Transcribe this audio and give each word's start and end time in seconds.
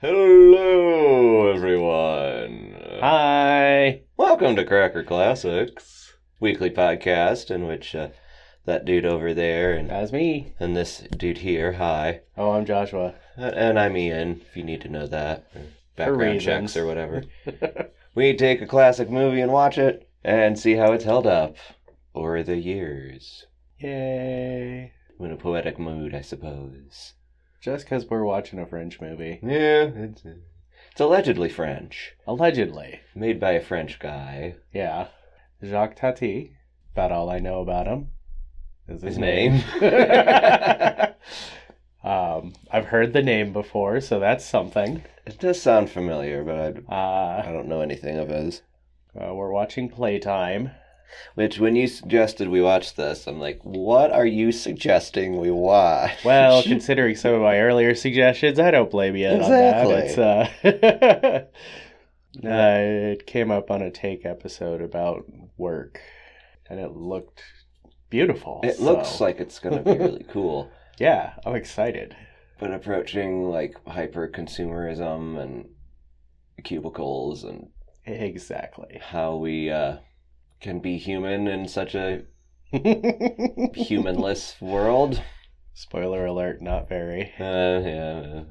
Hello, 0.00 1.52
everyone. 1.52 2.74
Hi. 3.00 4.00
Welcome 4.16 4.56
to 4.56 4.64
Cracker 4.64 5.04
Classics, 5.04 6.14
weekly 6.40 6.70
podcast 6.70 7.50
in 7.50 7.66
which 7.66 7.94
uh, 7.94 8.08
that 8.64 8.86
dude 8.86 9.04
over 9.04 9.34
there 9.34 9.74
and 9.74 9.90
That's 9.90 10.10
me. 10.10 10.54
and 10.58 10.74
this 10.74 11.00
dude 11.14 11.36
here, 11.36 11.72
hi, 11.72 12.22
Oh, 12.38 12.52
I'm 12.52 12.64
Joshua. 12.64 13.14
Uh, 13.36 13.42
and 13.54 13.78
I'm 13.78 13.94
Ian. 13.94 14.40
If 14.48 14.56
you 14.56 14.64
need 14.64 14.80
to 14.80 14.88
know 14.88 15.06
that, 15.06 15.44
or 15.54 15.60
background 15.96 16.20
reasons. 16.20 16.72
checks 16.72 16.76
or 16.78 16.86
whatever. 16.86 17.24
we 18.14 18.34
take 18.34 18.62
a 18.62 18.66
classic 18.66 19.10
movie 19.10 19.42
and 19.42 19.52
watch 19.52 19.76
it 19.76 20.08
and 20.24 20.58
see 20.58 20.76
how 20.76 20.92
it's 20.92 21.04
held 21.04 21.26
up 21.26 21.56
over 22.14 22.42
the 22.42 22.56
years. 22.56 23.44
Yay. 23.78 24.92
In 25.20 25.30
a 25.30 25.36
poetic 25.36 25.78
mood, 25.78 26.14
I 26.14 26.22
suppose. 26.22 27.12
Just 27.60 27.84
because 27.84 28.06
we're 28.08 28.24
watching 28.24 28.58
a 28.58 28.66
French 28.66 29.00
movie. 29.00 29.38
Yeah, 29.42 29.90
it's 29.94 30.22
it's 30.24 31.00
allegedly 31.00 31.48
French, 31.48 32.14
Allegedly. 32.26 33.00
made 33.14 33.38
by 33.38 33.52
a 33.52 33.60
French 33.60 33.98
guy. 33.98 34.56
Yeah. 34.72 35.08
Jacques 35.62 35.96
Tati. 35.96 36.56
About 36.92 37.12
all 37.12 37.30
I 37.30 37.38
know 37.38 37.60
about 37.60 37.86
him 37.86 38.08
is 38.88 39.02
his, 39.02 39.16
His 39.16 39.18
name. 39.18 39.62
um, 42.02 42.54
I've 42.72 42.86
heard 42.86 43.12
the 43.12 43.22
name 43.22 43.52
before, 43.52 44.00
so 44.00 44.18
that's 44.18 44.44
something. 44.44 45.02
It 45.26 45.38
does 45.38 45.60
sound 45.62 45.90
familiar, 45.90 46.42
but 46.42 46.58
I, 46.88 46.94
Uh, 46.94 47.42
I 47.46 47.52
don't 47.52 47.68
know 47.68 47.80
anything 47.82 48.18
of 48.18 48.28
his. 48.28 48.62
uh, 49.20 49.32
we're 49.34 49.52
watching 49.52 49.88
Playtime. 49.88 50.70
Which, 51.34 51.58
when 51.58 51.76
you 51.76 51.86
suggested 51.86 52.48
we 52.48 52.60
watch 52.62 52.94
this, 52.94 53.26
I'm 53.26 53.38
like, 53.40 53.60
what 53.62 54.10
are 54.12 54.26
you 54.26 54.52
suggesting 54.52 55.38
we 55.38 55.50
watch? 55.50 56.24
Well, 56.24 56.62
considering 56.64 57.16
some 57.16 57.34
of 57.34 57.40
my 57.42 57.58
earlier 57.60 57.94
suggestions, 57.94 58.58
I 58.58 58.70
don't 58.70 58.90
blame 58.90 59.16
you 59.16 59.28
on 59.28 59.38
that. 59.40 60.18
Uh, 60.18 61.44
uh, 62.46 62.78
it 63.12 63.26
came 63.26 63.50
up 63.50 63.70
on 63.70 63.82
a 63.82 63.90
take 63.90 64.24
episode 64.24 64.80
about 64.80 65.24
work, 65.56 66.00
and 66.68 66.78
it 66.80 66.92
looked 66.92 67.42
beautiful. 68.08 68.60
it 68.64 68.76
so- 68.76 68.84
looks 68.84 69.20
like 69.20 69.40
it's 69.40 69.58
going 69.58 69.76
to 69.76 69.82
be 69.92 69.98
really 69.98 70.24
cool. 70.28 70.70
yeah, 70.98 71.34
I'm 71.44 71.54
excited. 71.54 72.16
But 72.58 72.72
approaching 72.74 73.48
like 73.48 73.74
hyper 73.86 74.28
consumerism 74.28 75.40
and 75.40 75.68
cubicles 76.62 77.42
and 77.44 77.68
Exactly. 78.04 79.00
how 79.02 79.36
we 79.36 79.70
uh, 79.70 79.96
can 80.60 80.80
be 80.80 80.98
human 80.98 81.46
in 81.46 81.66
such 81.68 81.94
a 81.94 82.22
humanless 83.74 84.56
world. 84.60 85.22
Spoiler 85.74 86.26
alert: 86.26 86.60
not 86.62 86.88
very, 86.88 87.32
Uh, 87.38 87.80
yeah, 87.80 88.42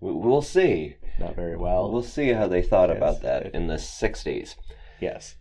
we- 0.00 0.12
we'll 0.12 0.42
see. 0.42 0.96
not 1.18 1.34
very 1.34 1.56
well. 1.56 1.90
We'll 1.90 2.02
see 2.02 2.28
how 2.32 2.46
they 2.46 2.62
thought 2.62 2.90
about 2.90 3.22
that 3.22 3.54
in 3.54 3.66
the 3.66 3.74
60s. 3.78 4.54
Yes. 5.00 5.36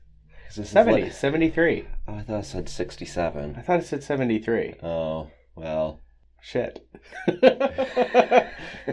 this 0.48 0.58
is 0.58 0.70
70, 0.70 1.04
like- 1.04 1.12
73. 1.14 1.88
oh, 2.08 2.14
I 2.16 2.22
thought 2.22 2.40
it 2.40 2.46
said 2.46 2.70
67. 2.70 3.56
I 3.58 3.62
thought 3.62 3.80
it 3.82 3.86
said 3.86 4.04
73. 4.04 4.76
Oh, 4.82 5.30
well. 5.56 6.02
Shit. 6.48 6.88
I 7.28 8.46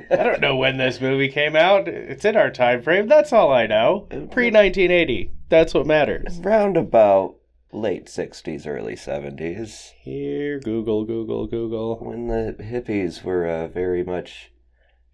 don't 0.08 0.40
know 0.40 0.56
when 0.56 0.78
this 0.78 1.02
movie 1.02 1.28
came 1.28 1.54
out. 1.54 1.86
It's 1.86 2.24
in 2.24 2.34
our 2.34 2.50
time 2.50 2.80
frame. 2.82 3.08
That's 3.08 3.30
all 3.30 3.52
I 3.52 3.66
know. 3.66 4.06
Pre 4.10 4.46
1980. 4.50 5.30
That's 5.50 5.74
what 5.74 5.86
matters. 5.86 6.38
Round 6.38 6.78
about 6.78 7.34
late 7.70 8.06
60s, 8.06 8.66
early 8.66 8.94
70s, 8.94 9.90
Here, 10.00 10.60
Google, 10.60 11.04
Google, 11.04 11.46
Google. 11.46 11.96
when 12.00 12.28
the 12.28 12.56
hippies 12.58 13.22
were 13.22 13.46
uh, 13.46 13.68
very 13.68 14.02
much 14.02 14.50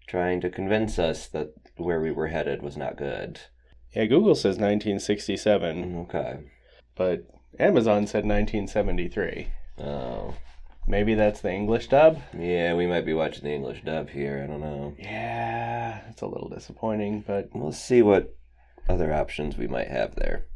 trying 0.07 0.39
to 0.41 0.49
convince 0.49 0.97
us 0.97 1.27
that 1.27 1.53
where 1.75 1.99
we 1.99 2.11
were 2.11 2.27
headed 2.27 2.61
was 2.61 2.77
not 2.77 2.97
good. 2.97 3.41
Yeah, 3.93 4.05
Google 4.05 4.35
says 4.35 4.55
1967, 4.55 5.97
Okay. 6.07 6.39
but 6.95 7.23
Amazon 7.59 8.07
said 8.07 8.23
1973. 8.25 9.47
Oh. 9.79 10.35
Maybe 10.89 11.13
that's 11.13 11.41
the 11.41 11.51
English 11.53 11.87
dub? 11.87 12.19
Yeah, 12.37 12.73
we 12.73 12.87
might 12.87 13.05
be 13.05 13.13
watching 13.13 13.43
the 13.43 13.53
English 13.53 13.83
dub 13.85 14.09
here. 14.09 14.41
I 14.43 14.47
don't 14.47 14.59
know. 14.59 14.95
Yeah, 14.97 16.01
it's 16.09 16.21
a 16.23 16.27
little 16.27 16.49
disappointing, 16.49 17.23
but 17.27 17.49
We'll 17.53 17.71
see 17.71 18.01
what 18.01 18.35
other 18.89 19.13
options 19.13 19.55
we 19.55 19.67
might 19.67 19.89
have 19.89 20.15
there. 20.15 20.47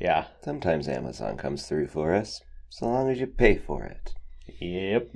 yeah. 0.00 0.26
Sometimes 0.44 0.88
Amazon 0.88 1.36
comes 1.36 1.66
through 1.68 1.86
for 1.86 2.12
us, 2.12 2.42
so 2.68 2.86
long 2.86 3.08
as 3.08 3.20
you 3.20 3.28
pay 3.28 3.56
for 3.56 3.84
it. 3.84 4.14
Yep. 4.60 5.10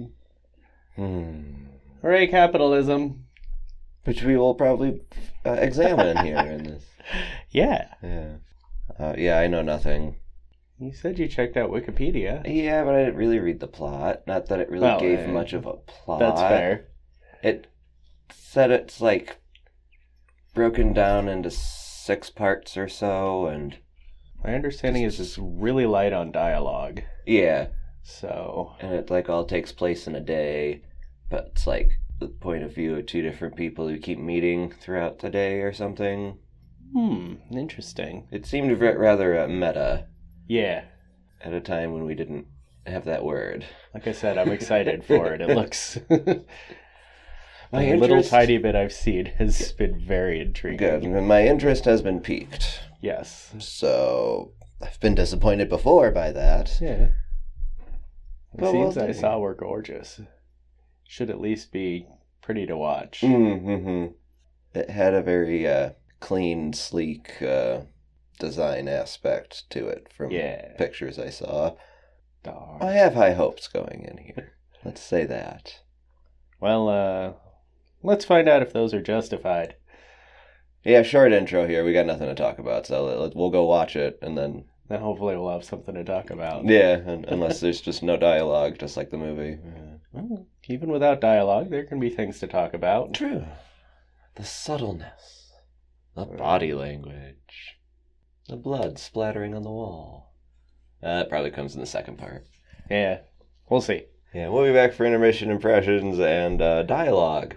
Hmm. 0.95 1.43
Hooray, 2.01 2.29
capitalism. 2.29 3.25
Which 4.05 4.23
we 4.23 4.37
will 4.37 4.55
probably 4.55 5.01
uh, 5.47 5.53
examine 5.53 6.25
here 6.25 6.39
in 6.39 6.63
this. 6.65 6.85
Yeah. 7.51 7.89
Yeah. 8.03 8.37
Uh, 8.99 9.15
yeah, 9.19 9.39
I 9.41 9.49
know 9.49 9.63
nothing. 9.63 10.17
You 10.83 10.93
said 10.93 11.17
you 11.21 11.29
checked 11.29 11.57
out 11.57 11.71
Wikipedia. 11.71 12.43
Yeah, 12.45 12.83
but 12.83 12.97
I 12.97 13.05
didn't 13.05 13.15
really 13.15 13.39
read 13.39 13.61
the 13.61 13.69
plot. 13.69 14.27
Not 14.27 14.47
that 14.47 14.59
it 14.59 14.69
really 14.69 14.83
Well, 14.83 14.99
gave 14.99 15.21
uh, 15.21 15.29
much 15.29 15.53
of 15.53 15.65
a 15.65 15.75
plot. 15.75 16.19
That's 16.19 16.41
fair. 16.41 16.89
It 17.41 17.69
said 18.33 18.73
it's 18.73 19.01
like 19.01 19.37
broken 20.55 20.93
down 20.93 21.29
into 21.29 21.53
six 21.53 22.31
parts 22.31 22.77
or 22.77 22.89
so, 22.89 23.47
and 23.47 23.79
My 24.43 24.55
understanding 24.57 25.05
is 25.05 25.21
it's 25.21 25.39
really 25.39 25.87
light 25.87 26.13
on 26.13 26.33
dialogue. 26.33 27.03
yeah, 27.27 27.69
So, 28.03 28.75
and 28.81 28.93
it 28.93 29.09
like 29.09 29.29
all 29.29 29.45
takes 29.45 29.71
place 29.71 30.09
in 30.09 30.17
a 30.17 30.21
day, 30.21 30.83
but 31.31 31.51
it's 31.53 31.65
like 31.65 31.93
the 32.19 32.27
point 32.27 32.65
of 32.65 32.75
view 32.75 32.97
of 32.97 33.07
two 33.07 33.23
different 33.23 33.55
people 33.55 33.87
who 33.87 33.99
keep 33.99 34.19
meeting 34.19 34.73
throughout 34.73 35.21
the 35.21 35.31
day 35.31 35.61
or 35.61 35.73
something. 35.73 36.39
hmm, 36.93 37.35
interesting. 37.53 38.27
It 38.33 38.47
seemed 38.47 38.77
rather 38.81 39.39
uh, 39.39 39.47
meta 39.47 40.09
Yeah. 40.49 40.85
at 41.41 41.53
a 41.53 41.61
time 41.61 41.93
when 41.93 42.05
we 42.05 42.15
didn't 42.15 42.47
have 42.87 43.05
that 43.07 43.25
word. 43.25 43.65
Like 43.95 44.07
I 44.07 44.13
said, 44.13 44.39
I'm 44.39 44.51
excited 44.51 45.05
for 45.05 45.33
it. 45.35 45.41
It 45.41 45.49
looks. 45.57 45.99
My 47.73 47.85
the 47.87 47.97
little 47.97 48.17
interest- 48.19 48.31
tiny 48.31 48.59
bit 48.59 48.75
I've 48.77 48.93
seen 48.93 49.27
has 49.39 49.73
been 49.73 49.99
very 49.99 50.41
intriguing. 50.41 51.13
Good. 51.13 51.23
My 51.23 51.47
interest 51.47 51.85
has 51.87 52.03
been 52.03 52.21
piqued. 52.21 52.81
Yes. 53.01 53.55
So 53.59 54.53
I've 54.83 55.01
been 55.01 55.15
disappointed 55.15 55.69
before 55.69 56.11
by 56.11 56.33
that. 56.33 56.79
Yeah. 56.81 57.09
The 58.55 58.59
But 58.61 58.73
we'll 58.75 58.93
scenes 58.93 58.99
I 58.99 59.13
saw 59.13 59.39
were 59.39 59.55
gorgeous. 59.55 60.21
Should 61.05 61.31
at 61.31 61.41
least 61.41 61.73
be 61.73 62.07
pretty 62.43 62.67
to 62.67 62.77
watch. 62.77 63.21
Mm-hmm. 63.23 64.13
It 64.79 64.91
had 64.91 65.15
a 65.15 65.23
very 65.23 65.67
uh, 65.67 65.91
clean, 66.21 66.73
sleek 66.75 67.41
uh, 67.43 67.81
design 68.39 68.89
aspect 68.89 69.69
to 69.71 69.87
it 69.89 70.09
from 70.17 70.31
Yeah. 70.31 70.73
pictures 70.77 71.19
I 71.19 71.31
saw. 71.31 71.77
Darn. 72.43 72.83
I 72.83 72.93
have 72.93 73.15
high 73.15 73.33
hopes 73.33 73.69
going 73.69 74.05
in 74.05 74.19
here. 74.19 74.55
Let's 74.85 75.01
say 75.01 75.25
that. 75.27 75.81
Well, 76.61 76.89
uh, 76.89 77.33
let's 78.03 78.25
find 78.25 78.49
out 78.49 78.63
if 78.63 78.73
those 78.73 78.93
are 78.95 79.03
justified. 79.03 79.77
Yeah, 80.85 81.03
short 81.03 81.33
intro 81.33 81.67
here. 81.69 81.85
We 81.85 81.93
got 81.93 82.07
nothing 82.07 82.27
to 82.27 82.35
talk 82.35 82.59
about, 82.59 82.87
so 82.87 83.31
we'll 83.35 83.51
go 83.51 83.65
watch 83.65 83.95
it 83.97 84.19
and 84.23 84.37
then. 84.37 84.65
Then 84.89 85.01
hopefully 85.01 85.37
we'll 85.37 85.53
have 85.53 85.65
something 85.65 85.95
to 85.95 86.05
talk 86.05 86.31
about. 86.31 86.67
Yeah, 86.67 86.97
unless 87.29 87.61
there's 87.61 87.81
just 87.81 88.03
no 88.03 88.17
dialogue, 88.17 88.79
just 88.79 88.97
like 88.97 89.11
the 89.11 89.17
movie. 89.17 89.59
Well, 90.13 90.47
even 90.69 90.91
without 90.91 91.21
dialogue, 91.21 91.71
there 91.71 91.85
can 91.85 92.01
be 92.01 92.11
things 92.11 92.41
to 92.41 92.47
talk 92.49 92.75
about. 92.75 93.15
True. 93.15 93.45
The 94.35 94.45
subtleness. 94.45 95.53
The 96.17 96.27
body 96.27 96.75
language. 96.75 97.72
The 98.53 98.59
blood 98.59 98.99
splattering 98.99 99.55
on 99.55 99.63
the 99.63 99.71
wall. 99.71 100.35
Uh, 101.03 101.21
that 101.21 101.31
probably 101.31 101.51
comes 101.51 101.75
in 101.75 101.81
the 101.81 101.87
second 101.87 102.19
part. 102.19 102.45
Yeah, 102.91 103.21
we'll 103.71 103.81
see. 103.81 104.05
Yeah, 104.35 104.51
we'll 104.51 104.67
be 104.67 104.75
back 104.75 104.93
for 104.93 105.07
intermission 105.07 105.51
impressions 105.51 106.21
and 106.21 106.61
uh, 106.61 106.83
dialogue. 106.83 107.57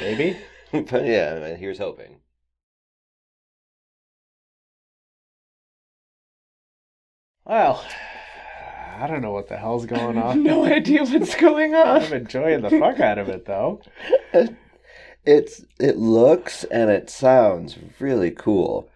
Maybe. 0.00 0.38
but 0.72 1.04
yeah, 1.04 1.56
here's 1.56 1.76
hoping. 1.76 2.20
Well, 7.44 7.84
I 8.96 9.06
don't 9.08 9.20
know 9.20 9.32
what 9.32 9.48
the 9.48 9.58
hell's 9.58 9.84
going 9.84 10.16
on. 10.22 10.42
no 10.42 10.64
idea 10.64 11.04
what's 11.04 11.34
going 11.34 11.74
on. 11.74 12.00
I'm 12.00 12.12
enjoying 12.14 12.62
the 12.62 12.70
fuck 12.70 12.98
out 12.98 13.18
of 13.18 13.28
it 13.28 13.44
though. 13.44 13.82
It's 15.26 15.62
it 15.78 15.98
looks 15.98 16.64
and 16.64 16.88
it 16.88 17.10
sounds 17.10 17.76
really 17.98 18.30
cool. 18.30 18.88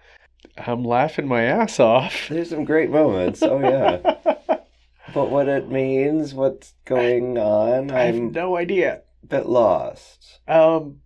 I'm 0.59 0.85
laughing 0.85 1.27
my 1.27 1.43
ass 1.43 1.81
off. 1.81 2.27
There's 2.31 2.51
some 2.51 2.65
great 2.65 2.91
moments. 2.91 3.43
Oh 3.43 3.59
yeah. 3.61 3.99
but 5.15 5.31
what 5.31 5.49
it 5.49 5.69
means, 5.71 6.35
what's 6.35 6.75
going 6.85 7.39
on, 7.39 7.91
I 7.91 8.05
have 8.05 8.15
I'm 8.15 8.33
no 8.33 8.57
idea. 8.57 9.03
a 9.23 9.27
bit 9.27 9.47
lost. 9.47 10.41
Um, 10.47 11.01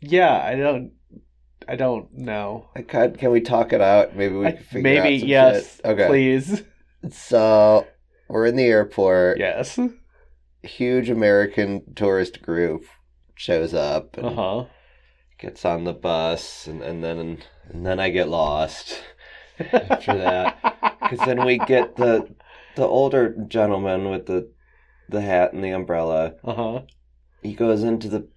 yeah, 0.00 0.42
I 0.44 0.56
don't, 0.56 0.92
I 1.68 1.76
don't 1.76 2.12
know. 2.16 2.68
I 2.74 2.82
can, 2.82 3.14
can 3.16 3.30
we 3.30 3.40
talk 3.40 3.72
it 3.72 3.80
out? 3.80 4.16
Maybe 4.16 4.34
we 4.34 4.46
I- 4.46 4.52
can 4.52 4.64
figure 4.64 4.82
maybe 4.82 5.14
out 5.16 5.20
some 5.20 5.28
yes. 5.28 5.76
shit. 5.76 5.84
Okay. 5.84 6.06
please. 6.08 6.62
So 7.10 7.86
we're 8.28 8.46
in 8.46 8.56
the 8.56 8.64
airport. 8.66 9.38
Yes. 9.38 9.78
Huge 10.62 11.08
American 11.08 11.94
tourist 11.94 12.42
group 12.42 12.84
shows 13.34 13.72
up 13.72 14.16
and 14.18 14.26
Uh 14.26 14.34
huh. 14.34 14.64
gets 15.38 15.64
on 15.64 15.84
the 15.84 15.94
bus, 15.94 16.66
and, 16.66 16.82
and 16.82 17.02
then 17.02 17.38
and 17.72 17.84
then 17.86 17.98
I 18.00 18.10
get 18.10 18.28
lost 18.28 19.00
after 19.72 20.16
that. 20.18 20.96
Because 21.00 21.24
then 21.26 21.44
we 21.44 21.58
get 21.58 21.96
the 21.96 22.34
the 22.76 22.84
older 22.86 23.34
gentleman 23.48 24.10
with 24.10 24.26
the 24.26 24.50
the 25.08 25.20
hat 25.22 25.52
and 25.52 25.62
the 25.64 25.70
umbrella. 25.70 26.34
Uh 26.44 26.54
huh. 26.54 26.80
He 27.42 27.54
goes 27.54 27.82
into 27.82 28.08
the 28.08 28.28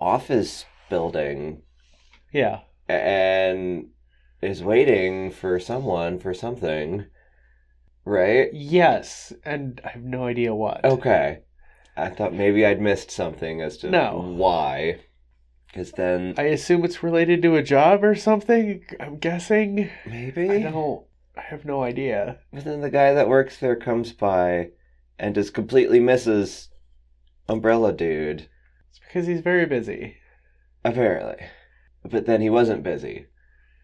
office 0.00 0.64
building 0.90 1.62
Yeah. 2.32 2.60
and 2.88 3.88
is 4.42 4.62
waiting 4.62 5.30
for 5.30 5.58
someone 5.60 6.18
for 6.18 6.34
something. 6.34 7.06
Right? 8.04 8.48
Yes, 8.54 9.32
and 9.44 9.80
I 9.84 9.90
have 9.90 10.02
no 10.02 10.24
idea 10.24 10.54
what. 10.54 10.84
Okay. 10.84 11.40
I 11.96 12.08
thought 12.10 12.32
maybe 12.32 12.64
I'd 12.64 12.80
missed 12.80 13.10
something 13.10 13.60
as 13.60 13.76
to 13.78 13.90
No. 13.90 14.22
why. 14.36 15.00
Because 15.68 15.92
then 15.92 16.34
I 16.38 16.44
assume 16.44 16.84
it's 16.84 17.02
related 17.02 17.42
to 17.42 17.56
a 17.56 17.62
job 17.62 18.02
or 18.02 18.14
something. 18.14 18.84
I'm 18.98 19.18
guessing. 19.18 19.90
maybe. 20.06 20.50
I 20.50 20.62
don't. 20.70 21.04
I 21.36 21.42
have 21.42 21.64
no 21.64 21.82
idea. 21.82 22.38
But 22.52 22.64
then 22.64 22.80
the 22.80 22.90
guy 22.90 23.12
that 23.14 23.28
works 23.28 23.58
there 23.58 23.76
comes 23.76 24.12
by 24.12 24.70
and 25.18 25.34
just 25.34 25.54
completely 25.54 26.00
misses 26.00 26.68
Umbrella 27.48 27.92
Dude. 27.92 28.48
It's 28.90 28.98
because 28.98 29.26
he's 29.26 29.40
very 29.40 29.66
busy. 29.66 30.16
Apparently. 30.84 31.46
But 32.04 32.26
then 32.26 32.40
he 32.40 32.50
wasn't 32.50 32.82
busy. 32.82 33.26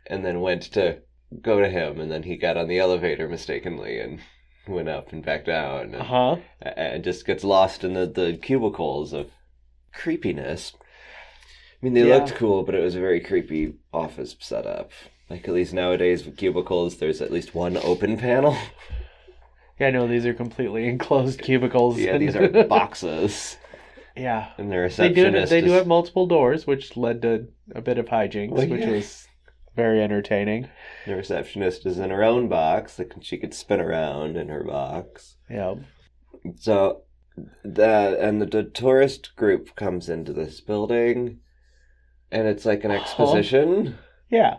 And 0.06 0.24
then 0.24 0.40
went 0.40 0.62
to 0.72 0.98
go 1.42 1.60
to 1.60 1.68
him, 1.68 2.00
and 2.00 2.10
then 2.10 2.22
he 2.24 2.36
got 2.36 2.56
on 2.56 2.68
the 2.68 2.78
elevator 2.78 3.28
mistakenly 3.28 3.98
and 4.00 4.20
went 4.68 4.88
up 4.88 5.12
and 5.12 5.24
back 5.24 5.44
down. 5.44 5.94
And, 5.94 5.96
Uh 5.96 6.04
huh. 6.04 6.36
and 6.62 7.04
just 7.04 7.26
gets 7.26 7.44
lost 7.44 7.84
in 7.84 7.94
the, 7.94 8.06
the 8.06 8.38
cubicles 8.40 9.12
of 9.12 9.30
creepiness. 9.92 10.72
I 11.84 11.86
mean, 11.86 11.92
they 11.92 12.08
Yeah. 12.08 12.16
looked 12.16 12.34
cool, 12.36 12.62
but 12.62 12.74
it 12.74 12.80
was 12.82 12.94
a 12.94 13.00
very 13.00 13.20
creepy 13.20 13.74
office 13.92 14.34
setup. 14.40 14.90
Like, 15.28 15.46
at 15.46 15.52
least 15.52 15.74
nowadays 15.74 16.24
with 16.24 16.38
cubicles, 16.38 16.96
there's 16.96 17.20
at 17.20 17.30
least 17.30 17.54
one 17.54 17.76
open 17.76 18.16
panel. 18.16 18.56
Yeah, 19.78 19.90
no, 19.90 20.06
these 20.06 20.24
are 20.24 20.32
completely 20.32 20.86
enclosed 20.88 21.42
cubicles. 21.42 21.98
yeah, 21.98 22.16
these 22.16 22.36
are 22.36 22.48
boxes. 22.68 23.56
yeah. 24.16 24.50
And 24.56 24.70
the 24.70 24.94
They 24.96 25.08
do. 25.08 25.46
They 25.46 25.60
do 25.62 25.72
have 25.72 25.88
multiple 25.88 26.28
doors, 26.28 26.64
which 26.64 26.96
led 26.96 27.20
to 27.22 27.48
a 27.74 27.80
bit 27.82 27.98
of 27.98 28.06
hijinks, 28.06 28.52
Well, 28.52 28.68
which 28.68 28.82
yeah. 28.82 28.90
was 28.92 29.26
very 29.74 30.00
entertaining. 30.00 30.68
The 31.06 31.16
receptionist 31.16 31.86
is 31.86 31.98
in 31.98 32.10
her 32.10 32.22
own 32.22 32.46
box 32.46 32.94
that 32.98 33.12
she 33.24 33.36
could 33.36 33.52
spin 33.52 33.80
around 33.80 34.36
in 34.36 34.48
her 34.48 34.62
box. 34.62 35.36
Yeah. 35.50 35.74
So 36.60 37.02
that 37.64 38.16
and 38.20 38.40
the, 38.40 38.46
the 38.46 38.62
tourist 38.62 39.34
group 39.34 39.74
comes 39.74 40.08
into 40.08 40.32
this 40.32 40.60
building, 40.60 41.40
and 42.34 42.46
it's 42.48 42.64
like 42.66 42.84
an 42.84 42.90
Uh-huh. 42.90 43.00
exposition 43.00 43.96
Yeah. 44.30 44.58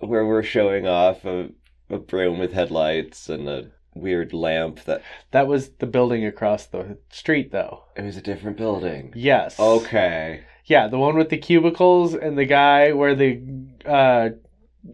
where 0.00 0.24
we're 0.24 0.42
showing 0.44 0.86
off 0.86 1.24
a, 1.24 1.50
a 1.90 1.98
broom 1.98 2.38
with 2.38 2.52
headlights 2.52 3.28
and 3.28 3.48
a 3.48 3.70
weird 3.94 4.32
lamp 4.32 4.84
that 4.84 5.02
That 5.32 5.48
was 5.48 5.70
the 5.82 5.86
building 5.86 6.24
across 6.24 6.66
the 6.66 6.98
street, 7.10 7.50
though. 7.50 7.84
it 7.96 8.02
was 8.04 8.16
a 8.16 8.22
different 8.22 8.56
building. 8.56 9.12
Yes. 9.16 9.58
Okay. 9.58 10.44
Yeah, 10.66 10.86
the 10.86 10.98
one 10.98 11.16
with 11.16 11.30
the 11.30 11.38
cubicles 11.38 12.14
and 12.14 12.38
the 12.38 12.44
guy 12.44 12.92
where 12.92 13.14
the 13.16 13.42
uh, 13.84 14.28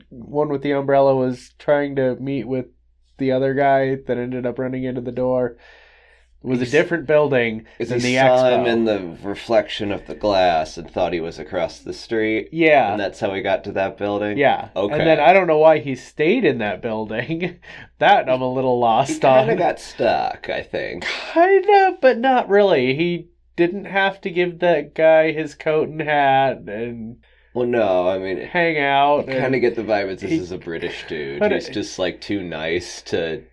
one 0.08 0.48
with 0.48 0.62
the 0.62 0.70
umbrella 0.72 1.14
was 1.14 1.50
trying 1.58 1.96
to 1.96 2.16
meet 2.16 2.46
with 2.46 2.66
the 3.18 3.32
other 3.32 3.52
guy 3.54 3.96
that 4.06 4.16
ended 4.18 4.46
up 4.46 4.58
running 4.58 4.84
into 4.84 5.00
the 5.00 5.12
door 5.12 5.56
was 6.44 6.60
a 6.60 6.66
different 6.66 7.06
building 7.06 7.64
than 7.78 8.00
he 8.00 8.14
the 8.14 8.14
saw 8.16 8.36
expo. 8.44 8.60
him 8.60 8.66
in 8.66 8.84
the 8.84 9.16
reflection 9.26 9.90
of 9.90 10.06
the 10.06 10.14
glass 10.14 10.76
and 10.76 10.90
thought 10.90 11.12
he 11.12 11.20
was 11.20 11.38
across 11.38 11.78
the 11.78 11.92
street, 11.92 12.50
yeah. 12.52 12.92
and 12.92 13.00
that's 13.00 13.18
how 13.20 13.32
he 13.32 13.40
got 13.40 13.64
to 13.64 13.72
that 13.72 13.96
building. 13.96 14.36
yeah. 14.36 14.68
Okay. 14.76 14.94
And 14.94 15.06
then 15.06 15.20
I 15.20 15.32
don't 15.32 15.46
know 15.46 15.58
why 15.58 15.78
he 15.78 15.94
stayed 15.94 16.44
in 16.44 16.58
that 16.58 16.82
building. 16.82 17.58
that 17.98 18.28
I'm 18.28 18.42
a 18.42 18.52
little 18.52 18.78
lost 18.78 19.24
on. 19.24 19.30
he 19.32 19.36
lost 19.36 19.46
kind 19.46 19.50
of 19.50 19.58
got 19.58 19.80
stuck. 19.80 20.50
I 20.50 20.62
think. 20.62 21.04
kind 21.32 21.64
of, 21.70 22.00
but 22.00 22.18
not 22.18 22.48
really. 22.48 22.94
He 22.94 23.28
didn't 23.56 23.86
have 23.86 24.20
to 24.22 24.30
give 24.30 24.58
that 24.58 24.94
guy 24.94 25.32
his 25.32 25.54
coat 25.54 25.88
and 25.88 26.02
hat 26.02 26.58
and 26.66 27.18
Well, 27.54 27.66
no, 27.66 28.08
I 28.08 28.18
mean, 28.18 28.38
hang 28.38 28.78
out. 28.78 29.26
kind 29.28 29.54
of 29.54 29.60
get 29.60 29.76
the 29.76 29.82
vibe 29.82 30.08
that 30.08 30.18
this 30.18 30.30
he- 30.30 30.36
is 30.38 30.52
a 30.52 30.58
British 30.58 31.04
dude. 31.08 31.42
He's 31.52 31.68
just 31.68 31.98
like 31.98 32.20
too 32.20 32.42
nice 32.42 33.00
to 33.02 33.44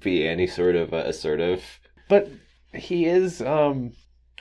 be 0.00 0.26
any 0.28 0.46
sort 0.48 0.74
of 0.76 0.92
assertive. 0.92 1.80
But 2.08 2.28
he 2.72 3.06
is 3.06 3.40
um 3.42 3.92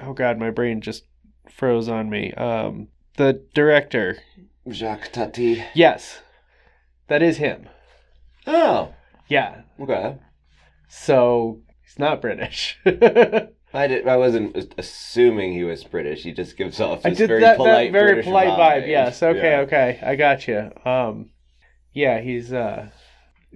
oh 0.01 0.13
god 0.13 0.37
my 0.37 0.49
brain 0.49 0.81
just 0.81 1.03
froze 1.49 1.87
on 1.87 2.09
me 2.09 2.33
um 2.33 2.87
the 3.17 3.41
director 3.53 4.17
Jacques 4.69 5.11
Tati. 5.11 5.63
yes 5.73 6.19
that 7.07 7.21
is 7.21 7.37
him 7.37 7.69
Oh, 8.47 8.93
yeah 9.27 9.61
okay. 9.79 10.17
so 10.87 11.61
he's 11.83 11.97
not 11.99 12.21
british 12.21 12.77
I 13.73 13.87
did. 13.87 14.07
I 14.07 14.15
wasn't 14.15 14.73
assuming 14.77 15.51
he 15.51 15.65
was 15.65 15.83
British. 15.83 16.23
He 16.23 16.31
just 16.31 16.55
gives 16.55 16.79
off 16.79 17.05
i 17.05 17.09
did 17.09 17.27
very 17.27 17.41
that, 17.41 17.57
polite, 17.57 17.91
that 17.91 17.91
very 17.91 18.13
British 18.13 18.25
polite 18.25 18.47
vibe. 18.83 18.87
yes 18.87 19.21
okay 19.21 19.51
Yeah. 19.51 19.59
okay 19.61 19.99
i 20.01 20.15
got 20.15 20.47
you 20.47 20.71
um 20.85 21.29
yeah 21.91 22.21
he's 22.21 22.53
uh 22.53 22.87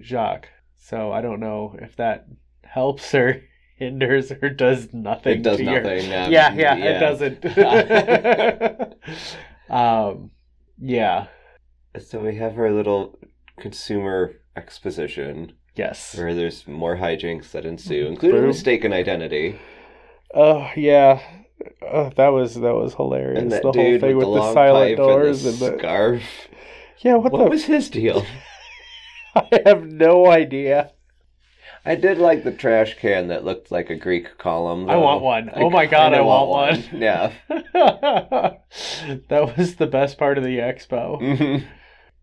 jacques 0.00 0.48
so 0.76 1.10
i 1.10 1.22
don't 1.22 1.40
know 1.40 1.74
if 1.80 1.96
that 1.96 2.26
helps 2.64 3.14
or 3.14 3.42
hinders 3.80 4.30
or 4.30 4.50
does 4.50 4.92
nothing 4.92 5.40
It 5.40 5.42
does 5.42 5.56
to 5.56 5.64
your- 5.64 5.82
nothing. 5.82 6.04
um, 6.12 6.30
yeah, 6.30 6.52
yeah, 6.54 6.76
it 6.76 7.00
doesn't. 7.00 7.44
um, 9.70 10.30
yeah, 10.78 11.26
So 11.98 12.20
we 12.20 12.36
have 12.36 12.56
our 12.58 12.70
little 12.70 13.18
consumer 13.58 14.36
exposition 14.56 15.52
yes. 15.74 16.16
where 16.16 16.34
there's 16.34 16.66
more 16.68 16.96
hijinks 16.96 17.50
that 17.52 17.64
ensue, 17.66 18.06
including 18.06 18.38
True. 18.40 18.48
mistaken 18.48 18.92
identity. 18.92 19.58
Oh 20.32 20.70
yeah, 20.76 21.20
oh, 21.82 22.10
that 22.16 22.28
was 22.28 22.54
that 22.54 22.74
was 22.74 22.94
hilarious. 22.94 23.42
And 23.42 23.50
that 23.50 23.62
the 23.62 23.72
whole 23.72 23.98
thing 23.98 24.16
with 24.16 24.26
with 24.26 24.34
the, 24.34 24.40
the, 24.40 24.52
silent 24.52 24.96
doors 24.96 25.44
and 25.44 25.54
and 25.54 25.60
the 25.62 25.70
the 25.72 25.78
scarf. 25.78 26.22
yeah. 26.98 27.14
What, 27.16 27.32
What 27.32 27.44
the? 27.44 27.50
was 27.50 27.64
his 27.64 27.90
deal? 27.90 28.24
I 29.34 29.60
have 29.66 29.84
no 29.84 30.26
idea. 30.30 30.92
I 31.84 31.94
did 31.94 32.18
like 32.18 32.44
the 32.44 32.52
trash 32.52 32.98
can 32.98 33.28
that 33.28 33.44
looked 33.44 33.70
like 33.70 33.90
a 33.90 33.96
Greek 33.96 34.36
column. 34.38 34.88
I 34.90 34.96
want 34.96 35.22
one. 35.22 35.50
Oh 35.54 35.70
my 35.70 35.86
God, 35.86 36.12
I 36.12 36.20
want 36.20 36.48
one. 36.50 37.00
Yeah. 37.00 37.32
that 37.48 38.60
was 39.56 39.76
the 39.76 39.86
best 39.86 40.18
part 40.18 40.38
of 40.38 40.44
the 40.44 40.58
expo. 40.58 41.20
Mhm. 41.20 41.64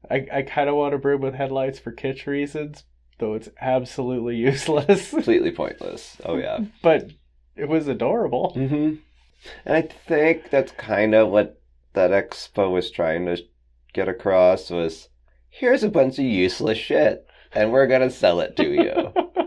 I 0.09 0.27
I 0.31 0.41
kind 0.43 0.69
of 0.69 0.75
want 0.75 0.93
a 0.93 0.97
broom 0.97 1.21
with 1.21 1.33
headlights 1.33 1.79
for 1.79 1.91
kitsch 1.91 2.27
reasons, 2.27 2.83
though 3.19 3.33
it's 3.33 3.49
absolutely 3.59 4.35
useless. 4.37 5.09
Completely 5.09 5.51
pointless. 5.51 6.17
Oh 6.25 6.37
yeah. 6.37 6.59
but 6.81 7.11
it 7.55 7.67
was 7.67 7.87
adorable. 7.87 8.51
hmm 8.53 8.95
And 9.65 9.75
I 9.75 9.81
think 9.81 10.49
that's 10.49 10.71
kind 10.73 11.15
of 11.15 11.29
what 11.29 11.59
that 11.93 12.11
expo 12.11 12.71
was 12.71 12.91
trying 12.91 13.25
to 13.25 13.37
get 13.93 14.07
across 14.07 14.69
was 14.69 15.09
here's 15.49 15.83
a 15.83 15.89
bunch 15.89 16.19
of 16.19 16.25
useless 16.25 16.77
shit 16.77 17.25
and 17.53 17.71
we're 17.71 17.87
gonna 17.87 18.11
sell 18.11 18.39
it 18.41 18.55
to 18.57 18.67
you 18.67 19.11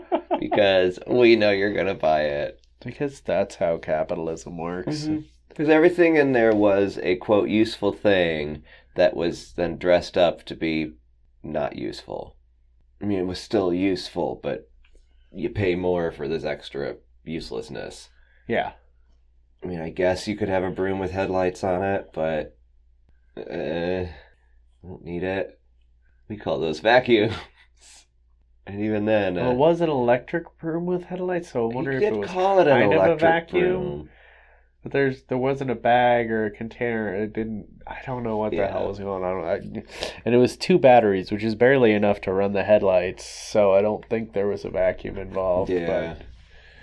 because 0.51 0.99
we 1.07 1.35
know 1.35 1.51
you're 1.51 1.73
gonna 1.73 1.95
buy 1.95 2.23
it. 2.23 2.59
Because 2.83 3.21
that's 3.21 3.55
how 3.55 3.77
capitalism 3.77 4.57
works. 4.57 5.05
Mhm. 5.05 5.25
Because 5.49 5.69
everything 5.69 6.15
in 6.15 6.31
there 6.33 6.55
was 6.55 6.97
a 7.03 7.15
quote 7.17 7.49
useful 7.49 7.91
thing 7.91 8.63
that 8.95 9.15
was 9.15 9.53
then 9.53 9.77
dressed 9.77 10.17
up 10.17 10.43
to 10.45 10.55
be 10.55 10.93
not 11.43 11.75
useful. 11.75 12.35
I 13.01 13.05
mean, 13.05 13.19
it 13.19 13.25
was 13.27 13.39
still 13.39 13.73
useful, 13.73 14.39
but 14.41 14.69
you 15.33 15.49
pay 15.49 15.75
more 15.75 16.11
for 16.11 16.27
this 16.27 16.43
extra 16.43 16.97
uselessness. 17.23 18.09
Yeah. 18.47 18.73
I 19.63 19.67
mean, 19.67 19.79
I 19.79 19.89
guess 19.89 20.27
you 20.27 20.35
could 20.35 20.49
have 20.49 20.63
a 20.63 20.71
broom 20.71 20.99
with 20.99 21.11
headlights 21.11 21.63
on 21.63 21.83
it, 21.83 22.09
but 22.13 22.57
uh, 23.37 24.07
don't 24.83 25.03
need 25.03 25.23
it. 25.23 25.59
We 26.27 26.37
call 26.37 26.59
those 26.59 26.79
vacuums, 26.79 27.35
and 28.67 28.79
even 28.81 29.05
then, 29.05 29.37
uh, 29.37 29.41
Well, 29.43 29.51
it 29.51 29.57
was 29.57 29.81
an 29.81 29.89
electric 29.89 30.57
broom 30.59 30.85
with 30.85 31.05
headlights, 31.05 31.51
so 31.51 31.69
I 31.69 31.73
wonder 31.73 31.91
if 31.91 32.03
it 32.03 32.15
was 32.15 32.29
call 32.29 32.59
it 32.59 32.67
an 32.67 32.73
kind 32.79 32.93
of 32.93 33.03
a 33.11 33.15
vacuum. 33.15 33.59
broom. 33.61 34.09
But 34.83 34.93
there's 34.93 35.23
there 35.23 35.37
wasn't 35.37 35.69
a 35.69 35.75
bag 35.75 36.31
or 36.31 36.45
a 36.45 36.51
container. 36.51 37.13
It 37.13 37.33
didn't. 37.33 37.67
I 37.85 37.99
don't 38.03 38.23
know 38.23 38.37
what 38.37 38.49
the 38.49 38.57
Yeah. 38.57 38.71
hell 38.71 38.87
was 38.87 38.97
going 38.97 39.23
on. 39.23 39.43
I, 39.45 39.83
and 40.25 40.33
it 40.33 40.39
was 40.39 40.57
two 40.57 40.79
batteries, 40.79 41.31
which 41.31 41.43
is 41.43 41.53
barely 41.53 41.91
enough 41.91 42.19
to 42.21 42.33
run 42.33 42.53
the 42.53 42.63
headlights. 42.63 43.23
So 43.25 43.73
I 43.73 43.83
don't 43.83 44.03
think 44.09 44.33
there 44.33 44.47
was 44.47 44.65
a 44.65 44.71
vacuum 44.71 45.17
involved. 45.19 45.69
Yeah, 45.69 46.15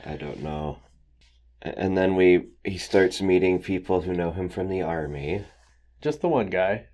I 0.06 0.14
don't 0.16 0.42
know. 0.44 0.78
And 1.60 1.98
then 1.98 2.14
we 2.14 2.46
he 2.64 2.78
starts 2.78 3.20
meeting 3.20 3.60
people 3.60 4.02
who 4.02 4.12
know 4.14 4.30
him 4.30 4.48
from 4.48 4.68
the 4.68 4.82
army. 4.82 5.44
Just 6.00 6.20
the 6.20 6.28
one 6.28 6.50
guy. 6.50 6.86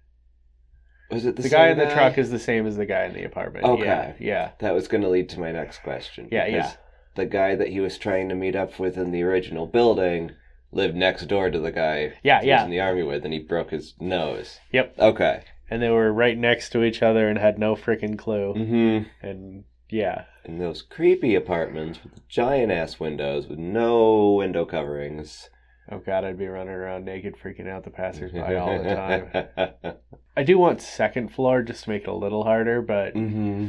Was 1.10 1.26
it 1.26 1.36
the, 1.36 1.42
The, 1.42 1.48
guy 1.48 1.68
in 1.68 1.78
the 1.78 1.90
truck 1.90 2.18
is 2.18 2.30
the 2.30 2.38
same 2.38 2.66
as 2.66 2.76
the 2.76 2.86
guy 2.86 3.04
in 3.04 3.12
the 3.14 3.24
apartment. 3.24 3.66
Okay. 3.66 3.84
Yeah. 3.84 4.14
Yeah. 4.18 4.50
That 4.60 4.74
was 4.74 4.88
going 4.88 5.02
to 5.02 5.08
lead 5.08 5.28
to 5.30 5.40
my 5.40 5.52
next 5.52 5.82
question. 5.82 6.28
Yeah, 6.32 6.46
yeah. 6.46 6.72
The 7.14 7.26
guy 7.26 7.54
that 7.54 7.68
he 7.68 7.80
was 7.80 7.98
trying 7.98 8.28
to 8.30 8.34
meet 8.34 8.56
up 8.56 8.78
with 8.78 8.96
in 8.96 9.12
the 9.12 9.22
original 9.22 9.66
building 9.66 10.32
lived 10.72 10.96
next 10.96 11.26
door 11.26 11.50
to 11.50 11.60
the 11.60 11.70
guy 11.70 12.14
Yeah, 12.22 12.40
he 12.40 12.48
yeah. 12.48 12.56
was 12.56 12.64
in 12.64 12.70
the 12.70 12.80
army 12.80 13.02
with, 13.04 13.24
and 13.24 13.32
he 13.32 13.38
broke 13.38 13.70
his 13.70 13.94
nose. 14.00 14.58
Yep. 14.72 14.96
Okay. 14.98 15.44
And 15.70 15.80
they 15.80 15.90
were 15.90 16.12
right 16.12 16.36
next 16.36 16.70
to 16.70 16.82
each 16.82 17.02
other 17.02 17.28
and 17.28 17.38
had 17.38 17.58
no 17.58 17.76
freaking 17.76 18.18
clue. 18.18 18.54
Mm-hmm. 18.56 19.26
And 19.26 19.64
yeah. 19.90 20.24
In 20.44 20.58
those 20.58 20.82
creepy 20.82 21.34
apartments 21.34 22.00
with 22.02 22.26
giant 22.28 22.72
ass 22.72 22.98
windows 22.98 23.46
with 23.46 23.58
no 23.58 24.32
window 24.32 24.64
coverings. 24.64 25.48
Oh 25.90 25.98
god, 25.98 26.24
I'd 26.24 26.38
be 26.38 26.46
running 26.46 26.72
around 26.72 27.04
naked 27.04 27.36
freaking 27.36 27.68
out 27.68 27.84
the 27.84 27.90
passersby 27.90 28.40
all 28.40 28.82
the 28.82 28.94
time. 28.94 29.96
I 30.36 30.42
do 30.42 30.58
want 30.58 30.80
second 30.80 31.28
floor 31.28 31.62
just 31.62 31.84
to 31.84 31.90
make 31.90 32.02
it 32.02 32.08
a 32.08 32.14
little 32.14 32.44
harder, 32.44 32.80
but 32.80 33.14
mm-hmm. 33.14 33.68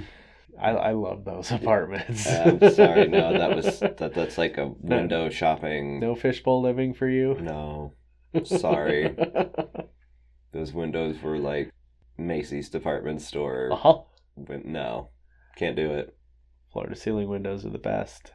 I, 0.60 0.70
I 0.72 0.92
love 0.94 1.26
those 1.26 1.52
apartments. 1.52 2.26
I'm 2.28 2.60
sorry, 2.74 3.08
no, 3.08 3.34
that 3.38 3.56
was 3.56 3.80
that. 3.80 4.14
That's 4.14 4.38
like 4.38 4.58
a 4.58 4.68
window 4.80 5.30
shopping. 5.30 6.00
no 6.00 6.16
fishbowl 6.16 6.62
living 6.62 6.94
for 6.94 7.10
you. 7.10 7.38
No, 7.42 7.94
sorry. 8.44 9.16
Those 10.52 10.72
windows 10.72 11.22
were 11.22 11.38
like 11.38 11.70
Macy's 12.18 12.70
department 12.70 13.22
store. 13.22 13.74
uh-huh. 13.74 14.04
Win- 14.38 14.72
No, 14.72 15.10
can't 15.58 15.76
do 15.76 15.92
it. 15.92 16.16
Floor 16.72 16.88
to 16.88 16.96
ceiling 16.96 17.28
windows 17.28 17.66
are 17.66 17.70
the 17.70 17.78
best. 17.78 18.32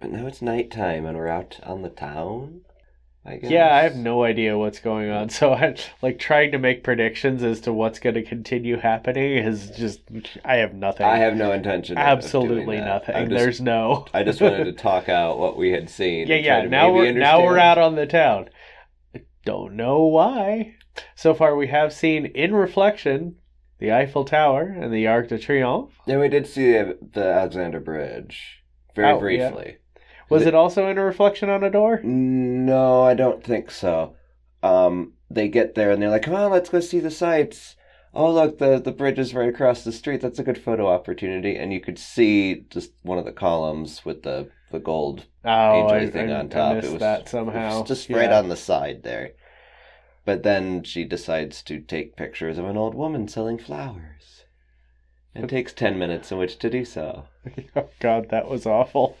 But 0.00 0.10
now 0.10 0.26
it's 0.26 0.40
nighttime 0.40 1.04
and 1.04 1.18
we're 1.18 1.28
out 1.28 1.60
on 1.62 1.82
the 1.82 1.90
town. 1.90 2.62
I. 3.24 3.38
Yeah, 3.42 3.74
I 3.74 3.82
have 3.82 3.96
no 3.96 4.24
idea 4.24 4.56
what's 4.56 4.78
going 4.80 5.10
on. 5.10 5.28
So 5.40 5.52
I 5.52 5.76
like 6.02 6.18
trying 6.18 6.52
to 6.52 6.58
make 6.58 6.82
predictions 6.82 7.42
as 7.42 7.60
to 7.62 7.72
what's 7.72 7.98
going 7.98 8.14
to 8.14 8.22
continue 8.22 8.78
happening 8.78 9.38
is 9.38 9.70
just 9.70 10.00
I 10.44 10.56
have 10.56 10.74
nothing. 10.74 11.06
I 11.06 11.18
have 11.18 11.36
no 11.36 11.52
intention. 11.52 11.98
absolutely 11.98 12.78
nothing. 12.78 13.28
Just- 13.28 13.30
There's 13.30 13.60
no. 13.60 14.06
I 14.14 14.22
just 14.22 14.40
wanted 14.40 14.64
to 14.64 14.72
talk 14.72 15.08
out 15.20 15.38
what 15.38 15.56
we 15.56 15.70
had 15.70 15.90
seen. 15.90 16.26
yeah, 16.26 16.36
yeah. 16.36 16.62
Now 16.62 16.92
we're 16.92 17.12
now 17.12 17.42
we're 17.42 17.58
out 17.58 17.78
on 17.78 17.94
the 17.96 18.06
town. 18.06 18.48
Don't 19.44 19.74
know 19.74 20.04
why. 20.04 20.74
So 21.14 21.34
far, 21.34 21.56
we 21.56 21.68
have 21.68 21.92
seen 21.92 22.26
in 22.26 22.54
reflection 22.54 23.36
the 23.78 23.92
Eiffel 23.92 24.24
Tower 24.24 24.62
and 24.62 24.92
the 24.92 25.06
Arc 25.06 25.28
de 25.28 25.38
Triomphe. 25.38 25.92
Yeah, 26.06 26.18
we 26.18 26.28
did 26.28 26.46
see 26.46 26.72
the, 26.72 26.98
the 27.00 27.24
Alexander 27.24 27.80
Bridge 27.80 28.62
very 28.94 29.08
Oh, 29.12 29.26
yeah. 29.26 29.50
Was 30.30 30.42
The- 30.42 30.48
it 30.48 30.54
also 30.54 30.88
in 30.88 30.96
a 30.96 31.04
reflection 31.04 31.50
on 31.50 31.62
a 31.64 31.70
door? 31.70 32.00
No, 32.02 33.02
I 33.02 33.14
don't 33.14 33.44
think 33.44 33.70
so. 33.70 34.14
Um, 34.62 35.14
they 35.28 35.48
get 35.48 35.74
there 35.74 35.90
and 35.90 36.00
they're 36.00 36.08
like, 36.10 36.22
"Come 36.22 36.34
on, 36.34 36.50
let's 36.50 36.70
go 36.70 36.80
see 36.80 37.00
the 37.00 37.10
sights." 37.10 37.76
Oh, 38.14 38.30
look, 38.32 38.58
the 38.58 38.78
the 38.80 38.92
bridge 38.92 39.18
is 39.18 39.34
right 39.34 39.48
across 39.48 39.84
the 39.84 39.92
street. 39.92 40.20
That's 40.20 40.38
a 40.38 40.42
good 40.44 40.58
photo 40.58 40.88
opportunity. 40.88 41.56
And 41.56 41.72
you 41.72 41.80
could 41.80 41.98
see 41.98 42.64
just 42.70 42.92
one 43.02 43.18
of 43.18 43.24
the 43.24 43.32
columns 43.32 44.04
with 44.04 44.22
the 44.22 44.48
the 44.70 44.78
gold 44.80 45.26
Oh, 45.44 45.94
angel 45.94 46.10
thing 46.12 46.30
I, 46.30 46.38
on 46.40 46.46
I 46.46 46.48
top. 46.48 46.74
missed 46.76 46.88
it 46.88 46.92
was 46.92 47.00
that 47.00 47.20
it 47.22 47.28
somehow. 47.28 47.80
was 47.80 47.88
just 47.88 48.08
Yeah. 48.08 48.18
right 48.18 48.32
on 48.32 48.48
the 48.48 48.56
side 48.56 49.02
there. 49.02 49.32
But 50.24 50.42
then 50.44 50.82
she 50.84 51.04
decides 51.04 51.62
to 51.64 51.80
take 51.80 52.14
pictures 52.16 52.58
of 52.58 52.66
an 52.66 52.76
old 52.76 52.94
woman 52.94 53.26
selling 53.26 53.58
flowers. 53.58 54.44
It 55.34 55.48
takes 55.48 55.72
ten 55.72 55.98
minutes 55.98 56.30
in 56.30 56.38
which 56.38 56.58
to 56.58 56.68
do 56.70 56.84
so. 56.84 57.24
oh 57.76 57.88
God, 58.00 58.28
that 58.30 58.48
was 58.48 58.66
awful. 58.66 59.16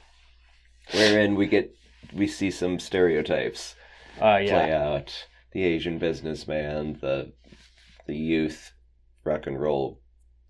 Wherein 0.92 1.34
we 1.34 1.46
get 1.46 1.74
we 2.12 2.26
see 2.26 2.50
some 2.50 2.78
stereotypes 2.80 3.74
Uh, 4.16 4.36
play 4.38 4.46
yeah. 4.46 4.82
out. 4.88 5.26
The 5.52 5.64
Asian 5.64 5.98
businessman, 5.98 6.98
the 7.00 7.32
the 8.06 8.16
youth 8.16 8.72
rock 9.24 9.46
and 9.46 9.60
roll 9.60 10.00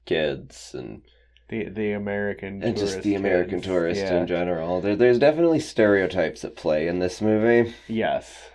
kids 0.07 0.75
and 0.75 1.03
The 1.49 1.69
the 1.69 1.93
American 1.93 2.63
and 2.63 2.77
just 2.77 3.03
the 3.03 3.15
American 3.15 3.57
kids. 3.57 3.67
tourist 3.67 4.01
Yeah. 4.01 4.21
in 4.21 4.27
general. 4.27 4.81
There, 4.81 4.97
there's 4.97 5.19
definitely 5.19 5.61
stereotypes 5.61 6.45
at 6.45 6.57
play 6.57 6.87
in 6.89 6.99
this 7.01 7.21
movie, 7.21 7.75
Yes. 7.89 8.51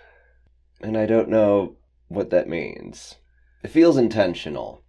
and 0.80 0.96
I 0.96 1.06
don't 1.06 1.28
know 1.28 1.76
what 2.08 2.30
that 2.30 2.48
means. 2.48 3.16
It 3.62 3.68
feels 3.68 3.96
intentional. 3.96 4.82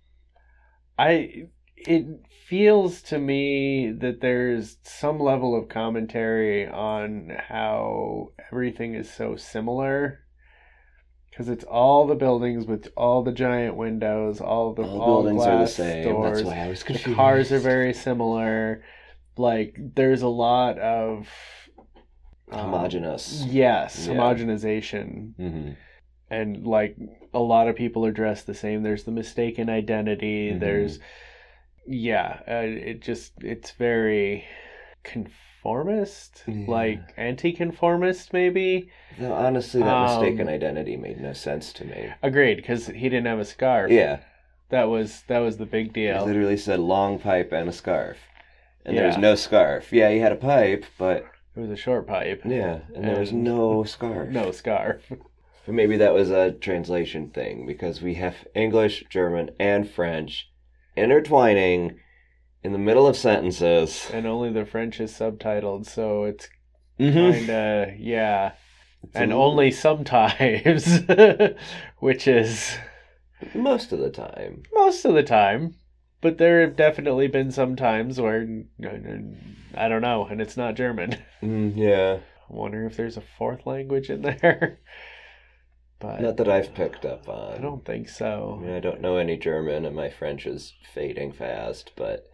I 0.98 1.48
it 1.78 2.06
feels 2.48 3.02
to 3.04 3.20
me 3.20 3.92
that 3.92 4.22
there's 4.22 4.78
some 4.84 5.20
level 5.20 5.56
of 5.56 5.70
commentary 5.70 6.68
on 6.68 7.32
how 7.50 8.32
everything 8.52 8.96
is 8.96 9.12
so 9.12 9.36
similar 9.36 10.20
because 11.30 11.50
it's 11.50 11.64
all 11.66 12.08
the 12.08 12.16
buildings 12.16 12.66
with 12.66 12.92
all 12.98 13.22
the 13.24 13.32
giant 13.32 13.76
windows, 13.76 14.42
all 14.42 14.74
the 14.74 14.84
All 14.84 15.02
all 15.02 15.06
buildings 15.24 15.46
are 15.46 15.52
the 15.52 15.58
glass 15.58 15.74
same. 15.74 16.04
doors. 16.04 16.42
That's 16.44 16.56
why 16.56 16.64
I 16.64 16.68
was 16.68 16.84
the 16.84 17.16
cars 17.16 17.52
are 17.52 17.60
very 17.60 17.94
similar. 17.94 18.84
Like 19.38 19.78
there's 19.78 20.24
a 20.24 20.28
lot 20.28 20.80
of 20.80 21.28
um, 22.52 22.60
homogenous. 22.60 23.46
Yes, 23.48 24.08
Yeah. 24.08 24.14
homogenization 24.16 25.36
hmm 25.36 25.72
and 26.30 26.68
like 26.68 26.98
a 27.34 27.40
lot 27.40 27.70
of 27.70 27.76
people 27.78 28.06
are 28.06 28.12
dressed 28.12 28.48
the 28.48 28.54
same 28.54 28.84
there's 28.84 29.06
the 29.06 29.12
mistaken 29.12 29.70
identity 29.70 30.52
Mhm. 30.52 30.60
there's 30.60 31.00
yeah 31.88 32.40
uh, 32.48 32.64
it 32.66 33.02
just 33.02 33.34
it's 33.42 33.72
very 33.72 34.46
conformist 35.04 36.44
Yeah. 36.48 36.66
like 36.68 37.00
anti-conformist 37.18 38.34
maybe 38.34 38.90
No, 39.20 39.34
honestly, 39.34 39.82
that 39.82 39.96
Um, 39.96 40.04
mistaken 40.04 40.48
identity 40.48 40.96
made 40.98 41.20
no 41.22 41.34
sense 41.34 41.74
to 41.74 41.86
me. 41.86 42.14
agreed 42.22 42.56
because 42.56 42.88
he 42.88 43.10
didn't 43.10 43.26
have 43.26 43.40
a 43.40 43.46
scarf 43.46 43.92
Yeah, 43.92 44.20
that 44.70 44.86
was 44.86 45.24
that 45.28 45.40
was 45.40 45.58
the 45.58 45.66
big 45.66 45.94
deal. 45.94 46.18
deal 46.20 46.26
literally 46.28 46.58
said 46.58 46.80
long 46.80 47.20
pipe 47.20 47.52
and 47.52 47.70
a 47.70 47.74
scarf, 47.74 48.18
and 48.86 48.98
there 48.98 49.08
was 49.08 49.18
no 49.18 49.36
scarf. 49.36 49.92
Yeah, 49.92 50.10
he 50.12 50.20
had 50.20 50.32
a 50.32 50.36
pipe, 50.36 50.86
but 50.98 51.26
it 51.56 51.60
was 51.60 51.72
a 51.72 51.76
short 51.76 52.06
pipe 52.08 52.44
yeah, 52.46 52.80
and 52.94 53.06
there 53.06 53.20
was 53.20 53.32
no 53.32 53.84
scarf. 53.84 54.30
no 54.30 54.52
scarf 54.52 55.02
But 55.66 55.74
maybe 55.76 55.98
that 55.98 56.14
was 56.14 56.30
a 56.32 56.52
translation 56.52 57.30
thing 57.30 57.66
because 57.66 58.02
we 58.02 58.14
have 58.16 58.36
English, 58.56 59.04
German, 59.10 59.52
and 59.60 59.90
French 59.90 60.50
intertwining 60.98 62.00
in 62.64 62.72
the 62.74 62.78
middle 62.80 63.08
of 63.08 63.16
sentences. 63.16 64.10
and 64.14 64.26
only 64.26 64.52
the 64.52 64.66
french 64.66 65.00
is 65.00 65.12
subtitled 65.14 65.86
so 65.86 66.24
it's 66.26 66.50
Mhm. 67.00 67.32
kind 67.32 67.50
of 67.50 68.00
yeah 68.00 68.54
It's 69.04 69.16
and 69.16 69.30
little- 69.32 69.46
only 69.46 69.72
sometimes 69.72 71.02
which 72.00 72.28
is 72.28 72.78
most 73.54 73.92
of 73.94 74.00
the 74.00 74.10
time. 74.10 74.64
most 74.74 75.06
of 75.06 75.14
the 75.14 75.24
time 75.24 75.76
but 76.22 76.40
there 76.40 76.62
have 76.62 76.76
definitely 76.76 77.28
been 77.28 77.52
some 77.52 77.76
times 77.76 78.20
where 78.20 78.48
i 79.76 79.88
don't 79.88 80.02
know 80.02 80.26
and 80.26 80.42
it's 80.42 80.58
not 80.58 80.76
german 80.76 81.18
Mm, 81.44 81.74
yeah, 81.78 82.18
i 82.50 82.54
wonder 82.54 82.86
if 82.88 82.98
there's 82.98 83.18
a 83.18 83.22
fourth 83.38 83.68
language 83.68 84.10
in 84.10 84.24
there 84.24 84.80
but 86.00 86.22
not 86.22 86.38
that 86.38 86.50
I've 86.50 86.74
picked 86.74 87.06
up 87.06 87.28
on. 87.28 87.54
i 87.54 87.58
don't 87.58 87.86
think 87.86 88.08
I 88.08 88.12
so 88.12 88.60
mean, 88.62 88.74
I 88.74 88.80
don't 88.80 89.02
know 89.02 89.18
any 89.18 89.38
German, 89.38 89.86
and 89.86 89.96
my 89.96 90.10
French 90.10 90.46
is 90.46 90.74
fading 90.94 91.32
fast. 91.34 91.92
But 91.96 92.26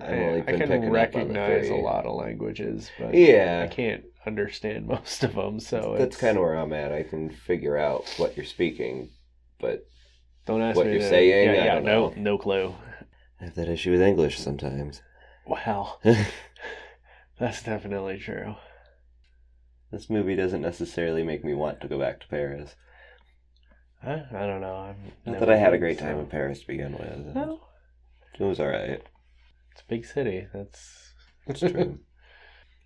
I've 0.00 0.10
I, 0.12 0.18
only 0.24 0.40
I 0.40 0.44
been 0.44 0.58
can 0.60 0.68
picking 0.68 0.90
recognize 0.90 1.66
up 1.66 1.72
on 1.72 1.78
a 1.78 1.82
lot 1.82 2.06
of 2.06 2.16
languages 2.16 2.90
but. 2.98 3.14
Yeah, 3.14 3.62
i 3.64 3.72
can't 3.72 4.04
understand 4.26 4.86
most 4.96 5.22
of 5.24 5.34
them 5.34 5.60
so 5.60 5.94
that's 5.98 6.16
kind 6.16 6.36
of 6.36 6.42
where 6.42 6.54
I'm 6.54 6.72
at. 6.72 6.92
I 6.92 7.02
can 7.04 7.30
figure 7.30 7.76
out 7.76 8.08
what 8.16 8.36
you're 8.36 8.44
speaking, 8.46 9.10
but 9.60 9.86
don't 10.46 10.62
ask 10.62 10.76
what 10.76 10.86
me 10.86 10.92
you're 10.92 11.00
to- 11.02 11.08
saying, 11.08 11.46
yeah, 11.46 11.52
I 11.52 11.64
yeah 11.64 11.74
don't 11.76 11.84
no 11.84 12.08
know. 12.08 12.14
no 12.16 12.38
clue 12.38 12.74
I 13.40 13.44
have 13.44 13.54
that 13.54 13.68
issue 13.68 13.92
with 13.92 14.02
English 14.02 14.38
sometimes. 14.38 15.00
wow 15.46 15.98
that's 17.38 17.62
definitely 17.62 18.18
true 18.18 18.56
this 19.92 20.10
movie 20.10 20.34
doesn't 20.34 20.60
necessarily 20.62 21.22
make 21.22 21.44
me 21.44 21.54
want 21.54 21.80
to 21.80 21.88
go 21.88 21.98
back 21.98 22.18
to 22.20 22.26
Paris. 22.28 22.74
Huh? 24.06 24.20
i 24.34 24.46
don't 24.46 24.60
know 24.60 24.76
I've 24.76 24.96
Not 25.26 25.40
that 25.40 25.50
I 25.50 25.56
had 25.56 25.74
a 25.74 25.78
great 25.78 25.98
time 25.98 26.18
in 26.18 26.26
Paris 26.26 26.60
to 26.60 26.66
begin 26.66 26.92
with. 26.92 27.34
no 27.34 27.60
It 28.38 28.44
was 28.44 28.60
alright. 28.60 29.02
it's 29.72 29.80
a 29.82 29.88
big 29.88 30.06
city 30.06 30.46
that's 30.54 31.12
It's 31.46 31.60
true. 31.60 31.98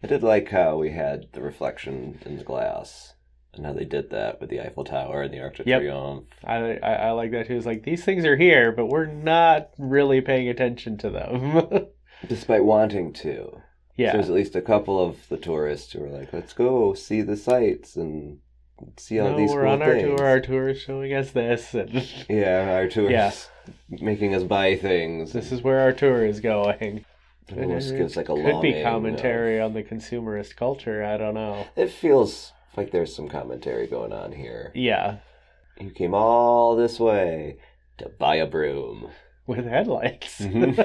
I 0.02 0.06
did 0.06 0.22
like 0.22 0.48
how 0.48 0.76
we 0.78 0.92
had 0.92 1.26
the 1.32 1.42
reflection 1.42 2.18
in 2.24 2.36
the 2.38 2.44
glass 2.44 3.14
and 3.52 3.66
how 3.66 3.72
they 3.74 3.84
did 3.84 4.10
that 4.10 4.40
with 4.40 4.48
the 4.48 4.60
Eiffel 4.60 4.84
Tower 4.84 5.22
and 5.22 5.34
the 5.34 5.40
Arc 5.40 5.56
de 5.56 5.64
Yep. 5.66 5.82
Triomphe. 5.82 6.26
I, 6.44 6.78
I 6.78 6.92
I 6.92 7.10
like 7.10 7.32
that 7.32 7.46
too. 7.48 7.56
It's 7.56 7.66
like 7.66 7.82
these 7.84 8.04
things 8.04 8.24
are 8.24 8.36
here, 8.36 8.72
but 8.72 8.86
we're 8.86 9.06
not 9.06 9.70
really 9.78 10.20
paying 10.22 10.48
attention 10.48 10.96
to 10.98 11.10
them. 11.10 11.86
Despite 12.28 12.64
wanting 12.64 13.12
to. 13.14 13.60
yeah, 13.96 14.12
There's 14.12 14.28
at 14.28 14.34
least 14.34 14.54
a 14.56 14.62
couple 14.62 14.98
of 15.04 15.28
the 15.28 15.36
tourists 15.36 15.92
who 15.92 16.00
were 16.00 16.08
like, 16.10 16.32
let's 16.32 16.52
go 16.54 16.94
see 16.94 17.20
the 17.22 17.36
sights 17.36 17.96
and 17.96 18.38
see 18.96 19.18
all 19.20 19.30
no, 19.30 19.36
these 19.36 19.50
we're 19.50 19.62
cool 19.64 19.72
on 19.72 19.82
our 19.82 19.92
things. 19.94 20.18
tour. 20.18 20.26
Our 20.26 20.40
tour 20.40 20.68
is 20.68 20.80
showing 20.80 21.12
us 21.14 21.30
this, 21.30 21.74
and 21.74 22.06
Yeah, 22.28 22.72
our 22.74 22.88
tourists 22.88 23.48
making 23.88 24.34
us 24.34 24.42
buy 24.44 24.76
things. 24.76 25.32
this 25.32 25.52
is 25.52 25.62
where 25.62 25.80
our 25.80 25.92
tour 25.92 26.24
is 26.24 26.40
going. 26.40 27.04
It 27.48 27.58
almost 27.58 27.96
gives 27.96 28.16
like 28.16 28.28
a 28.28 28.34
Could 28.34 28.60
be 28.62 28.74
of- 28.78 28.84
commentary 28.84 29.60
on 29.60 29.72
the 29.74 29.82
consumerist 29.82 30.54
culture. 30.56 31.04
I 31.04 31.16
don't 31.16 31.34
know. 31.34 31.66
It 31.76 31.90
feels 31.90 32.52
like 32.76 32.92
there's 32.92 33.14
some 33.14 33.28
commentary 33.28 33.86
going 33.88 34.12
on 34.12 34.30
here. 34.32 34.70
Yeah, 34.74 35.16
You 35.80 35.90
came 35.90 36.14
all 36.14 36.76
this 36.76 37.00
way 37.00 37.56
to 37.98 38.08
buy 38.08 38.36
a 38.36 38.46
broom 38.46 39.08
with 39.46 39.66
headlights. 39.66 40.40
Mhm. 40.40 40.78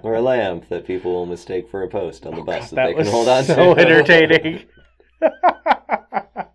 or 0.02 0.14
a 0.14 0.22
lamp 0.22 0.68
that 0.70 0.86
people 0.86 1.12
will 1.12 1.26
mistake 1.26 1.68
for 1.70 1.82
a 1.82 1.88
post 1.88 2.24
on 2.26 2.34
the 2.34 2.40
Oh, 2.40 2.44
bus 2.44 2.70
God, 2.70 2.76
that, 2.78 2.86
they 2.86 2.94
was 2.94 3.06
can 3.06 3.12
hold 3.14 3.28
on 3.28 3.44
to. 3.44 3.54
so 3.54 3.74
entertaining. 3.76 4.64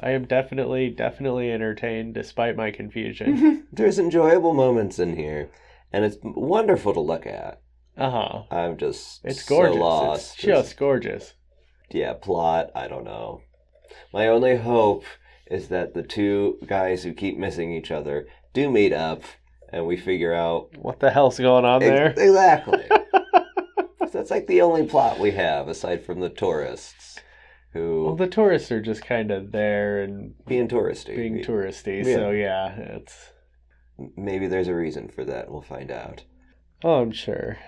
I 0.00 0.10
am 0.10 0.26
definitely, 0.26 0.90
definitely 0.90 1.50
entertained 1.50 2.14
despite 2.14 2.56
my 2.56 2.70
confusion. 2.70 3.66
There's 3.72 3.98
enjoyable 3.98 4.54
moments 4.54 4.98
in 4.98 5.16
here, 5.16 5.50
and 5.92 6.04
it's 6.04 6.16
wonderful 6.22 6.94
to 6.94 7.00
look 7.00 7.26
at. 7.26 7.60
Uh 7.96 8.10
huh. 8.10 8.42
I'm 8.50 8.76
just 8.76 9.20
It's 9.24 9.44
gorgeous. 9.48 9.74
so 9.74 9.80
lost. 9.80 10.34
It's 10.34 10.42
just 10.42 10.76
gorgeous. 10.76 11.34
yeah, 11.90 12.12
plot, 12.12 12.70
I 12.74 12.86
don't 12.86 13.04
know. 13.04 13.42
My 14.12 14.28
only 14.28 14.56
hope 14.56 15.04
is 15.50 15.68
that 15.68 15.94
the 15.94 16.02
two 16.02 16.58
guys 16.66 17.02
who 17.02 17.12
keep 17.12 17.36
missing 17.38 17.72
each 17.72 17.90
other 17.90 18.26
do 18.52 18.70
meet 18.70 18.92
up 18.92 19.22
and 19.72 19.86
we 19.86 19.96
figure 19.96 20.32
out 20.34 20.76
What 20.76 21.00
the 21.00 21.10
hell's 21.10 21.38
going 21.38 21.64
on 21.64 21.80
there? 21.80 22.10
Exactly. 22.16 22.84
That's 24.12 24.30
like 24.30 24.46
the 24.46 24.62
only 24.62 24.86
plot 24.86 25.18
we 25.18 25.32
have 25.32 25.68
aside 25.68 26.04
from 26.04 26.20
the 26.20 26.28
tourists 26.30 27.18
who 27.72 28.04
Well, 28.04 28.16
the 28.16 28.26
tourists 28.26 28.70
are 28.72 28.80
just 28.80 29.04
kind 29.04 29.30
of 29.30 29.52
there 29.52 30.02
and 30.02 30.34
being 30.46 30.68
touristy. 30.68 31.16
being 31.16 31.42
touristy. 31.44 32.04
Yeah. 32.04 32.14
So 32.14 32.30
yeah, 32.30 32.74
it's. 32.76 33.32
Maybe 34.16 34.46
there's 34.46 34.68
a 34.68 34.74
reason 34.74 35.08
for 35.08 35.24
that. 35.24 35.50
We'll 35.50 35.60
find 35.62 35.90
out. 35.90 36.22
Oh, 36.84 37.00
I'm 37.02 37.10
sure. 37.12 37.58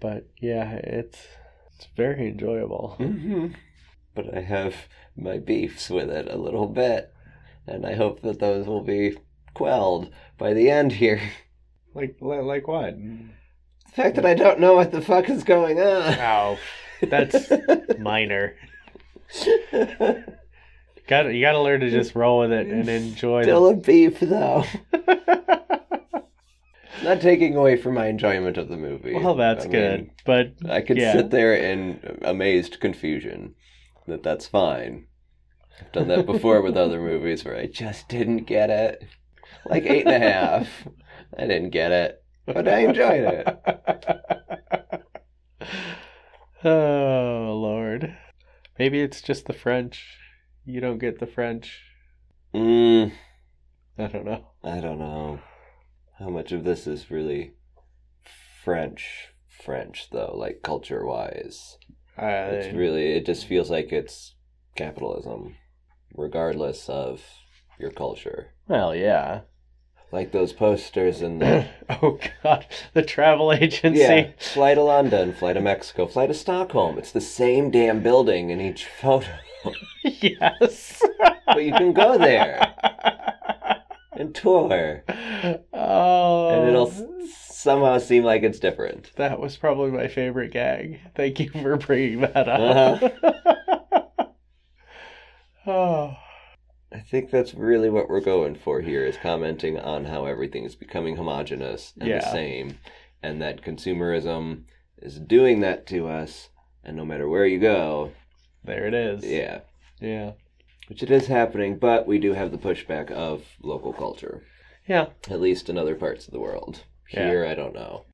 But 0.00 0.28
yeah, 0.40 0.72
it's 0.74 1.26
it's 1.74 1.88
very 1.96 2.28
enjoyable. 2.28 2.94
hmm 2.98 3.48
But 4.14 4.36
I 4.36 4.40
have 4.40 4.74
my 5.16 5.38
beefs 5.38 5.88
with 5.88 6.10
it 6.10 6.28
a 6.30 6.36
little 6.36 6.66
bit, 6.66 7.12
and 7.66 7.86
I 7.86 7.94
hope 7.94 8.20
that 8.22 8.40
those 8.40 8.66
will 8.66 8.82
be 8.82 9.16
quelled 9.54 10.10
by 10.38 10.52
the 10.54 10.70
end 10.70 10.92
here. 10.92 11.20
Like 11.94 12.16
like 12.22 12.66
what? 12.68 12.94
The 12.96 13.92
fact 13.92 14.16
that 14.16 14.24
I 14.24 14.32
don't 14.32 14.60
know 14.60 14.72
what 14.72 14.92
the 14.92 15.02
fuck 15.02 15.28
is 15.28 15.44
going 15.44 15.78
on. 15.78 16.14
Oh, 16.18 16.58
that's 17.02 17.52
minor. 17.98 18.56
Got 21.08 21.34
you 21.34 21.40
got 21.42 21.52
to 21.52 21.60
learn 21.60 21.80
to 21.80 21.90
just 21.90 22.14
roll 22.14 22.38
with 22.40 22.52
it 22.52 22.68
and 22.68 22.88
enjoy 22.88 23.40
it. 23.40 23.44
Still 23.44 23.68
a 23.68 23.74
beef, 23.76 24.20
though. 24.20 24.64
Not 27.02 27.20
taking 27.20 27.56
away 27.56 27.76
from 27.76 27.94
my 27.94 28.06
enjoyment 28.06 28.56
of 28.56 28.68
the 28.68 28.76
movie. 28.76 29.14
well, 29.14 29.34
that's 29.34 29.66
I 29.66 29.68
good. 29.68 30.00
mean, 30.02 30.10
but 30.24 30.52
I 30.70 30.80
could 30.80 30.96
Yeah. 30.98 31.12
sit 31.12 31.30
there 31.30 31.54
in 31.54 32.18
amazed 32.22 32.78
confusion 32.80 33.54
that 34.06 34.22
that's 34.22 34.46
fine. 34.46 35.06
I've 35.80 35.90
done 35.90 36.06
that 36.08 36.26
before 36.26 36.62
with 36.62 36.76
other 36.76 37.00
movies 37.00 37.44
where 37.44 37.56
I 37.56 37.66
just 37.66 38.08
didn't 38.08 38.44
get 38.44 38.70
it. 38.70 39.02
Like 39.66 39.84
eight 39.84 40.06
and 40.06 40.14
a 40.14 40.18
half. 40.30 40.86
I 41.36 41.46
didn't 41.46 41.70
get 41.70 41.90
it, 41.90 42.22
but 42.46 42.68
I 42.68 42.80
enjoyed 42.80 43.24
it. 43.24 45.02
oh 46.64 47.58
Lord, 47.60 48.16
maybe 48.78 49.00
it's 49.00 49.20
just 49.20 49.46
the 49.46 49.52
French. 49.52 50.18
You 50.64 50.80
don't 50.80 50.98
get 50.98 51.18
the 51.18 51.26
French. 51.26 51.80
Mm, 52.54 53.12
I 53.98 54.06
don't 54.06 54.24
know. 54.24 54.46
I 54.62 54.80
don't 54.80 54.98
know 54.98 55.40
how 56.18 56.28
much 56.28 56.52
of 56.52 56.64
this 56.64 56.86
is 56.86 57.10
really 57.10 57.54
French, 58.64 59.28
French 59.48 60.08
though, 60.10 60.34
like 60.36 60.62
culture 60.62 61.04
wise. 61.04 61.78
It's 62.16 62.76
really, 62.76 63.12
it 63.12 63.26
just 63.26 63.46
feels 63.46 63.70
like 63.70 63.92
it's 63.92 64.34
capitalism, 64.76 65.56
regardless 66.14 66.88
of 66.88 67.22
your 67.78 67.90
culture. 67.90 68.52
well, 68.68 68.94
yeah. 68.94 69.40
Like 70.12 70.30
those 70.32 70.52
posters 70.52 71.22
and 71.22 71.40
the 71.40 71.66
oh 72.02 72.18
God, 72.42 72.66
the 72.92 73.02
travel 73.02 73.50
agency. 73.52 74.00
Yeah, 74.00 74.30
fly 74.38 74.74
to 74.74 74.82
London, 74.82 75.32
fly 75.32 75.54
to 75.54 75.60
Mexico, 75.60 76.06
fly 76.06 76.26
to 76.26 76.34
Stockholm. 76.34 76.98
It's 76.98 77.12
the 77.12 77.20
same 77.20 77.70
damn 77.70 78.02
building 78.02 78.50
in 78.50 78.60
each 78.60 78.84
photo. 79.00 79.30
yes. 80.04 81.02
But 81.46 81.64
you 81.64 81.72
can 81.72 81.92
go 81.94 82.18
there 82.18 82.74
and 84.12 84.34
tour, 84.34 85.02
Oh. 85.72 86.48
and 86.50 86.68
it'll 86.68 86.92
somehow 87.30 87.96
seem 87.98 88.24
like 88.24 88.42
it's 88.42 88.58
different. 88.58 89.12
That 89.16 89.40
was 89.40 89.56
probably 89.56 89.92
my 89.92 90.08
favorite 90.08 90.52
gag. 90.52 91.00
Thank 91.14 91.40
you 91.40 91.48
for 91.50 91.76
bringing 91.78 92.20
that 92.20 92.48
Uh-huh. 92.48 93.08
up. 93.22 94.36
oh. 95.66 96.16
I 96.94 97.00
think 97.00 97.30
that's 97.30 97.54
really 97.54 97.88
what 97.90 98.08
we're 98.08 98.20
going 98.20 98.54
for 98.56 98.80
here 98.82 99.04
is 99.06 99.16
commenting 99.16 99.78
on 99.78 100.04
how 100.04 100.26
everything 100.26 100.64
is 100.64 100.74
becoming 100.74 101.16
homogenous 101.16 101.92
and 101.98 102.10
the 102.10 102.20
same, 102.20 102.78
and 103.22 103.40
that 103.40 103.62
consumerism 103.62 104.64
is 104.98 105.18
doing 105.18 105.60
that 105.60 105.86
to 105.88 106.08
us. 106.08 106.50
And 106.84 106.96
no 106.96 107.04
matter 107.04 107.28
where 107.28 107.46
you 107.46 107.58
go, 107.60 108.12
There 108.64 108.86
it 108.86 108.94
is. 108.94 109.24
yeah, 109.24 109.60
Yeah. 110.00 110.32
which 110.88 111.02
it 111.02 111.10
is 111.10 111.28
happening, 111.28 111.78
but 111.78 112.06
we 112.06 112.18
do 112.18 112.32
have 112.34 112.50
the 112.50 112.58
pushback 112.58 113.10
of 113.10 113.44
local 113.62 113.92
culture. 113.92 114.42
Yeah. 114.88 115.10
at 115.30 115.40
least 115.40 115.70
in 115.70 115.78
other 115.78 115.94
parts 115.94 116.26
of 116.26 116.32
the 116.32 116.40
world. 116.40 116.82
Yeah. 117.12 117.28
Here, 117.28 117.46
I 117.46 117.54
don't 117.54 117.74
know. 117.74 118.04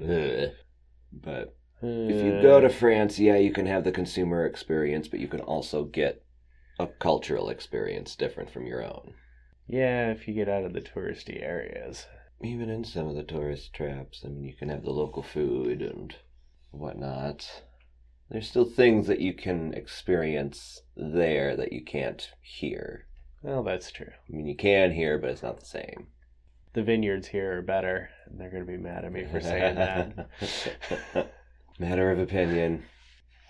Ugh. 0.00 0.50
But 1.12 1.56
if 1.82 2.24
you 2.24 2.40
go 2.42 2.60
to 2.60 2.68
France, 2.68 3.18
yeah, 3.18 3.36
you 3.36 3.50
can 3.52 3.66
have 3.66 3.82
the 3.84 3.92
consumer 3.92 4.44
experience, 4.46 5.08
but 5.08 5.20
you 5.20 5.26
can 5.28 5.40
also 5.40 5.84
get 5.84 6.22
a 6.82 6.86
cultural 6.98 7.48
experience 7.48 8.16
different 8.16 8.50
from 8.50 8.66
your 8.66 8.84
own. 8.84 9.14
Yeah, 9.66 10.10
if 10.10 10.26
you 10.26 10.34
get 10.34 10.48
out 10.48 10.64
of 10.64 10.72
the 10.72 10.80
touristy 10.80 11.42
areas. 11.42 12.06
Even 12.42 12.68
in 12.68 12.84
some 12.84 13.08
of 13.08 13.14
the 13.14 13.22
tourist 13.22 13.72
traps, 13.72 14.22
I 14.24 14.28
mean, 14.28 14.44
you 14.44 14.54
can 14.54 14.68
have 14.68 14.82
the 14.82 14.90
local 14.90 15.22
food 15.22 15.80
and 15.80 16.14
whatnot. 16.72 17.62
There's 18.28 18.48
still 18.48 18.64
things 18.64 19.06
that 19.06 19.20
you 19.20 19.32
can 19.32 19.74
experience 19.74 20.82
there 20.96 21.56
that 21.56 21.72
you 21.72 21.84
can't 21.84 22.30
here. 22.40 23.06
Well, 23.42 23.62
that's 23.62 23.92
true. 23.92 24.12
I 24.28 24.32
mean, 24.36 24.46
you 24.46 24.56
can 24.56 24.92
here, 24.92 25.18
but 25.18 25.30
it's 25.30 25.42
not 25.42 25.60
the 25.60 25.66
same. 25.66 26.08
The 26.74 26.82
vineyards 26.82 27.28
here 27.28 27.58
are 27.58 27.62
better, 27.62 28.10
and 28.26 28.40
they're 28.40 28.50
going 28.50 28.64
to 28.64 28.72
be 28.72 28.78
mad 28.78 29.04
at 29.04 29.12
me 29.12 29.26
for 29.30 29.40
saying 29.40 29.74
that. 29.74 30.28
Matter 31.78 32.10
of 32.10 32.18
opinion. 32.18 32.84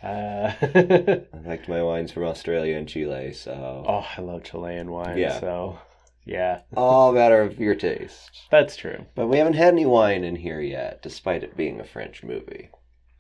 Uh, 0.03 0.53
I 0.63 1.39
liked 1.47 1.69
my 1.69 1.83
wines 1.83 2.11
from 2.13 2.25
Australia 2.25 2.77
and 2.77 2.89
Chile, 2.89 3.33
so 3.33 3.85
oh, 3.87 4.07
I 4.17 4.21
love 4.21 4.43
Chilean 4.45 4.91
wine, 4.91 5.17
Yeah. 5.17 5.39
so 5.39 5.79
yeah, 6.25 6.61
all 6.77 7.13
matter 7.13 7.43
of 7.43 7.59
your 7.61 7.75
taste. 7.75 8.31
that's 8.51 8.77
true. 8.77 9.07
But 9.15 9.29
we 9.29 9.39
haven't 9.39 9.55
had 9.55 9.75
any 9.75 9.87
wine 9.87 10.25
in 10.25 10.37
here 10.37 10.61
yet, 10.61 11.03
despite 11.03 11.43
it 11.45 11.57
being 11.57 11.79
a 11.81 11.85
French 11.85 12.23
movie. 12.25 12.71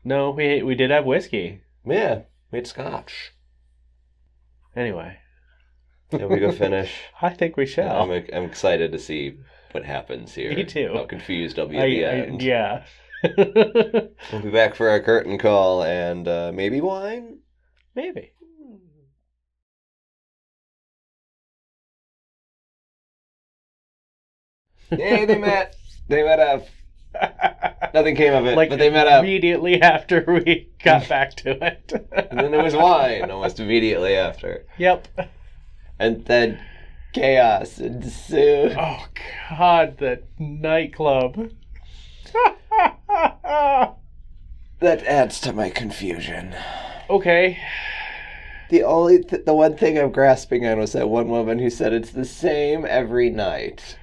No, 0.04 0.30
we 0.30 0.62
we 0.62 0.74
did 0.74 0.90
have 0.90 1.04
whiskey. 1.04 1.60
Yeah, 1.86 2.22
we 2.50 2.58
had 2.58 2.66
scotch. 2.66 3.32
Anyway, 4.74 5.18
Shall 6.10 6.28
we 6.28 6.38
go 6.38 6.50
finish? 6.52 6.92
I 7.22 7.30
think 7.30 7.56
we 7.56 7.66
shall. 7.66 8.02
I'm, 8.10 8.24
I'm 8.32 8.44
excited 8.44 8.90
to 8.92 8.98
see 8.98 9.36
what 9.72 9.84
happens 9.84 10.34
here. 10.34 10.54
Me 10.54 10.64
too. 10.64 10.90
How 10.94 11.04
confused 11.04 11.58
I'll 11.58 11.68
be 11.68 11.76
at 11.78 11.84
I- 11.84 11.88
the 11.88 12.04
I- 12.06 12.08
end. 12.26 12.42
yeah. 12.42 12.84
We'll 14.32 14.42
be 14.42 14.50
back 14.50 14.74
for 14.74 14.88
our 14.88 15.00
curtain 15.00 15.38
call 15.38 15.82
and 15.82 16.26
uh, 16.26 16.52
maybe 16.54 16.80
wine. 16.80 17.38
Maybe. 17.94 18.32
Yay, 24.90 25.24
they 25.24 25.38
met. 25.38 25.76
They 26.08 26.22
met 26.22 26.38
up. 26.38 26.66
Nothing 27.94 28.16
came 28.16 28.32
of 28.32 28.46
it, 28.46 28.56
like 28.56 28.70
but 28.70 28.78
they 28.78 28.90
met 28.90 29.06
up. 29.06 29.22
immediately 29.22 29.80
after 29.82 30.24
we 30.28 30.70
got 30.82 31.08
back 31.08 31.34
to 31.36 31.50
it. 31.64 31.92
And 32.30 32.40
then 32.40 32.50
there 32.50 32.62
was 32.62 32.74
wine 32.74 33.30
almost 33.30 33.60
immediately 33.60 34.14
after. 34.16 34.66
Yep. 34.78 35.08
And 35.98 36.24
then 36.24 36.60
chaos 37.12 37.78
ensued. 37.78 38.74
Oh 38.78 39.04
God, 39.50 39.98
the 39.98 40.22
nightclub. 40.38 41.50
That 44.80 45.04
adds 45.06 45.40
to 45.42 45.52
my 45.52 45.70
confusion. 45.70 46.54
okay. 47.08 47.58
The 48.70 48.82
only, 48.82 49.22
th- 49.22 49.44
the 49.44 49.54
one 49.54 49.76
thing 49.76 49.98
I'm 49.98 50.10
grasping 50.10 50.66
on 50.66 50.78
was 50.78 50.92
that 50.92 51.08
one 51.08 51.28
woman 51.28 51.58
who 51.58 51.70
said 51.70 51.92
it's 51.92 52.10
the 52.10 52.24
same 52.24 52.84
every 52.84 53.30
night. 53.30 53.96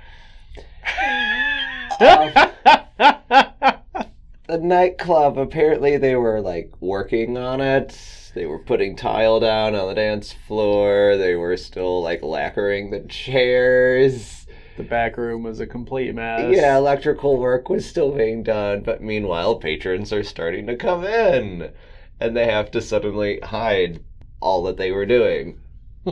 Um, 2.00 2.32
the 4.48 4.58
nightclub, 4.58 5.38
apparently 5.38 5.98
they 5.98 6.16
were 6.16 6.40
like 6.40 6.72
working 6.80 7.38
on 7.38 7.60
it. 7.62 8.32
They 8.36 8.46
were 8.46 8.60
putting 8.60 8.96
tile 8.96 9.40
down 9.40 9.76
on 9.76 9.90
the 9.90 9.96
dance 9.96 10.32
floor. 10.32 11.18
They 11.18 11.36
were 11.36 11.58
still 11.58 12.02
like 12.02 12.22
lacquering 12.22 12.92
the 12.92 13.02
chairs. 13.02 14.39
The 14.80 14.86
back 14.86 15.18
room 15.18 15.44
was 15.44 15.60
a 15.60 15.68
complete 15.68 16.16
mess. 16.16 16.56
Yeah, 16.56 16.78
electrical 16.78 17.38
work 17.38 17.68
was 17.68 17.86
still 17.86 18.14
being 18.14 18.44
done, 18.44 18.80
but 18.80 19.04
meanwhile, 19.04 19.58
patrons 19.58 20.14
are 20.14 20.24
starting 20.24 20.68
to 20.68 20.78
come 20.78 21.04
in. 21.04 21.74
And 22.22 22.36
they 22.36 22.46
have 22.46 22.72
to 22.72 22.82
suddenly 22.82 23.42
hide 23.42 24.02
all 24.40 24.64
that 24.64 24.78
they 24.78 24.92
were 24.92 25.06
doing. 25.06 25.60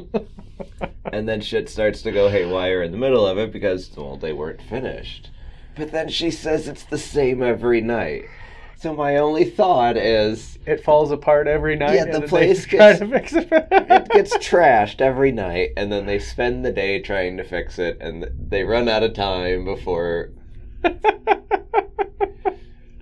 and 1.13 1.29
then 1.29 1.39
shit 1.39 1.69
starts 1.69 2.01
to 2.01 2.11
go 2.11 2.27
haywire 2.27 2.83
in 2.83 2.91
the 2.91 2.97
middle 2.97 3.25
of 3.25 3.37
it 3.37 3.53
because, 3.53 3.89
well, 3.95 4.17
they 4.17 4.33
weren't 4.33 4.61
finished. 4.61 5.31
But 5.77 5.91
then 5.91 6.09
she 6.09 6.29
says 6.29 6.67
it's 6.67 6.83
the 6.83 6.97
same 6.97 7.41
every 7.41 7.79
night. 7.79 8.25
So 8.79 8.93
my 8.93 9.17
only 9.17 9.45
thought 9.45 9.97
is 9.97 10.59
it 10.67 10.83
falls 10.83 11.09
apart 11.11 11.47
every 11.47 11.75
night. 11.75 11.95
Yeah, 11.95 12.19
the 12.19 12.27
place 12.27 12.65
gets- 12.67 12.99
to 12.99 13.07
fix 13.07 13.33
it. 13.33 13.47
it 13.51 14.09
gets 14.09 14.37
trashed 14.47 15.01
every 15.01 15.31
night, 15.31 15.71
and 15.75 15.91
then 15.91 16.05
they 16.05 16.19
spend 16.19 16.63
the 16.63 16.71
day 16.71 17.01
trying 17.01 17.37
to 17.37 17.43
fix 17.43 17.79
it, 17.79 17.97
and 17.99 18.29
they 18.49 18.63
run 18.63 18.87
out 18.87 19.01
of 19.03 19.13
time 19.13 19.65
before, 19.65 20.29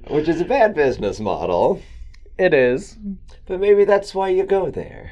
which 0.07 0.27
is 0.29 0.39
a 0.41 0.45
bad 0.45 0.73
business 0.75 1.19
model. 1.19 1.81
it 2.38 2.53
is. 2.53 2.97
But 3.45 3.59
maybe 3.59 3.85
that's 3.85 4.15
why 4.15 4.29
you 4.29 4.43
go 4.45 4.71
there. 4.71 5.11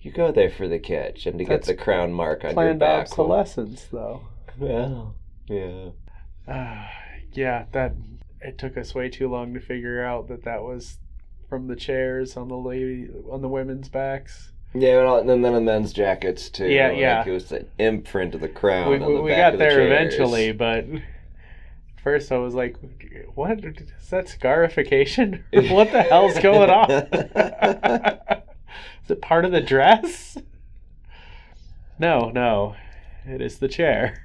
You 0.00 0.10
go 0.10 0.32
there 0.32 0.50
for 0.50 0.66
the 0.66 0.78
catch 0.78 1.26
and 1.26 1.38
to 1.38 1.44
That's 1.44 1.68
get 1.68 1.76
the 1.76 1.82
crown 1.82 2.12
mark 2.12 2.40
on 2.42 2.50
your 2.50 2.54
Planned 2.54 2.80
back. 2.80 3.02
obsolescence, 3.02 3.86
though. 3.92 4.22
Well, 4.58 5.14
yeah. 5.46 5.90
Uh, 6.48 6.86
yeah, 7.32 7.66
that 7.72 7.92
it 8.40 8.58
took 8.58 8.76
us 8.76 8.94
way 8.94 9.08
too 9.08 9.28
long 9.28 9.54
to 9.54 9.60
figure 9.60 10.04
out 10.04 10.28
that 10.28 10.44
that 10.44 10.62
was 10.62 10.98
from 11.48 11.66
the 11.66 11.76
chairs 11.76 12.36
on 12.36 12.48
the 12.48 12.56
lady 12.56 13.08
on 13.30 13.42
the 13.42 13.48
women's 13.48 13.88
backs. 13.88 14.52
Yeah, 14.72 15.18
and 15.18 15.28
then 15.28 15.42
the 15.42 15.60
men's 15.60 15.92
jackets 15.92 16.48
too. 16.48 16.68
Yeah, 16.68 16.88
like, 16.88 16.98
yeah. 16.98 17.24
It 17.26 17.30
was 17.30 17.46
the 17.46 17.66
imprint 17.78 18.36
of 18.36 18.40
the 18.40 18.48
crown. 18.48 18.88
we 18.88 19.00
on 19.00 19.14
the 19.14 19.20
we 19.20 19.30
back 19.30 19.38
got 19.38 19.52
of 19.54 19.58
the 19.58 19.64
there 19.64 19.70
chairs. 19.70 20.14
eventually, 20.14 20.52
but 20.52 20.86
first 22.02 22.30
I 22.30 22.38
was 22.38 22.54
like, 22.54 22.76
"What 23.34 23.64
is 23.64 24.10
that 24.10 24.28
scarification? 24.28 25.44
what 25.52 25.90
the 25.90 26.02
hell's 26.02 26.38
going 26.38 26.70
on? 26.70 26.90
is 29.04 29.10
it 29.10 29.20
part 29.20 29.44
of 29.44 29.50
the 29.50 29.60
dress?" 29.60 30.38
No, 31.98 32.30
no, 32.30 32.76
it 33.26 33.42
is 33.42 33.58
the 33.58 33.68
chair. 33.68 34.22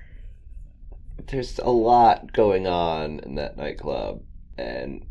There's 1.27 1.59
a 1.59 1.69
lot 1.69 2.33
going 2.33 2.67
on 2.67 3.19
in 3.19 3.35
that 3.35 3.57
nightclub, 3.57 4.21
and 4.57 5.05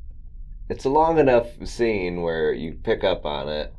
it's 0.69 0.85
a 0.85 0.91
long 0.91 1.19
enough 1.19 1.49
scene 1.67 2.23
where 2.23 2.53
you 2.53 2.73
pick 2.73 3.05
up 3.05 3.25
on 3.27 3.49
it. 3.49 3.75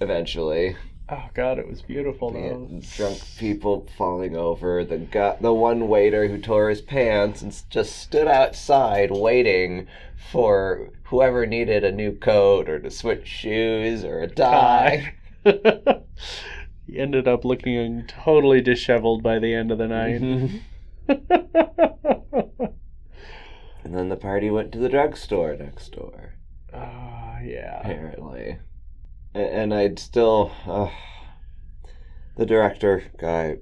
Eventually, 0.00 0.76
Oh 1.10 1.30
God, 1.32 1.58
it 1.58 1.66
was 1.66 1.80
beautiful 1.80 2.30
though. 2.30 2.80
drunk 2.94 3.18
people 3.38 3.86
falling 3.96 4.36
over. 4.36 4.84
The 4.84 4.98
gu- 4.98 5.36
the 5.40 5.54
one 5.54 5.88
waiter 5.88 6.28
who 6.28 6.38
tore 6.38 6.68
his 6.68 6.82
pants 6.82 7.40
and 7.40 7.62
just 7.70 7.96
stood 7.96 8.28
outside 8.28 9.10
waiting 9.10 9.86
for 10.30 10.90
whoever 11.04 11.46
needed 11.46 11.82
a 11.82 11.92
new 11.92 12.12
coat 12.12 12.68
or 12.68 12.78
to 12.78 12.90
switch 12.90 13.26
shoes 13.26 14.04
or 14.04 14.20
a 14.20 14.28
tie. 14.28 15.14
he 15.44 16.98
ended 16.98 17.26
up 17.26 17.42
looking 17.42 18.06
totally 18.06 18.60
disheveled 18.60 19.22
by 19.22 19.38
the 19.38 19.54
end 19.54 19.72
of 19.72 19.78
the 19.78 19.88
night. 19.88 20.20
Mm-hmm. 20.20 20.58
And 23.84 23.94
then 23.96 24.08
the 24.10 24.16
party 24.16 24.50
went 24.50 24.72
to 24.72 24.78
the 24.78 24.88
drugstore 24.88 25.56
next 25.56 25.92
door. 25.92 26.34
Ah, 26.74 27.38
yeah. 27.40 27.80
apparently. 27.80 28.58
A- 29.34 29.38
And 29.38 29.72
I'd 29.72 29.98
still. 29.98 30.52
Uh, 30.66 30.90
the 32.36 32.44
director 32.44 33.04
guy, 33.18 33.56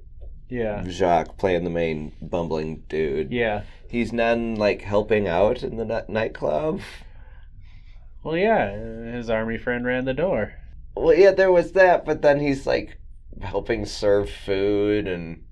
Yeah. 0.49 0.83
Jacques, 0.89 1.37
playing 1.39 1.63
the 1.65 1.71
main 1.71 2.13
bumbling 2.21 2.83
dude. 2.89 3.31
Yeah. 3.31 3.63
He's 3.89 4.13
none 4.13 4.57
like 4.57 4.83
helping 4.83 5.29
out 5.29 5.63
in 5.63 5.77
the 5.77 6.05
nightclub. 6.09 6.81
Well, 8.25 8.37
yeah. 8.37 9.13
His 9.13 9.31
army 9.31 9.59
friend 9.59 9.85
ran 9.87 10.07
the 10.07 10.15
door. 10.15 10.55
Well, 10.97 11.15
yeah, 11.15 11.31
there 11.31 11.53
was 11.53 11.73
that, 11.73 12.05
but 12.05 12.23
then 12.23 12.41
he's 12.41 12.67
like 12.67 12.99
helping 13.41 13.85
serve 13.87 14.29
food 14.29 15.07
and 15.07 15.45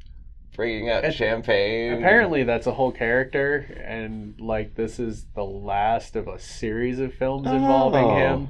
bringing 0.55 0.89
out 0.91 1.13
champagne. 1.13 1.93
Apparently, 1.95 2.43
that's 2.45 2.67
a 2.67 2.73
whole 2.73 2.93
character, 2.93 3.83
and 3.87 4.41
like 4.41 4.75
this 4.75 4.99
is 4.99 5.27
the 5.35 5.45
last 5.45 6.17
of 6.17 6.29
a 6.29 6.39
series 6.39 6.99
of 7.01 7.13
films 7.15 7.47
involving 7.47 8.05
Oh. 8.05 8.17
him. 8.17 8.49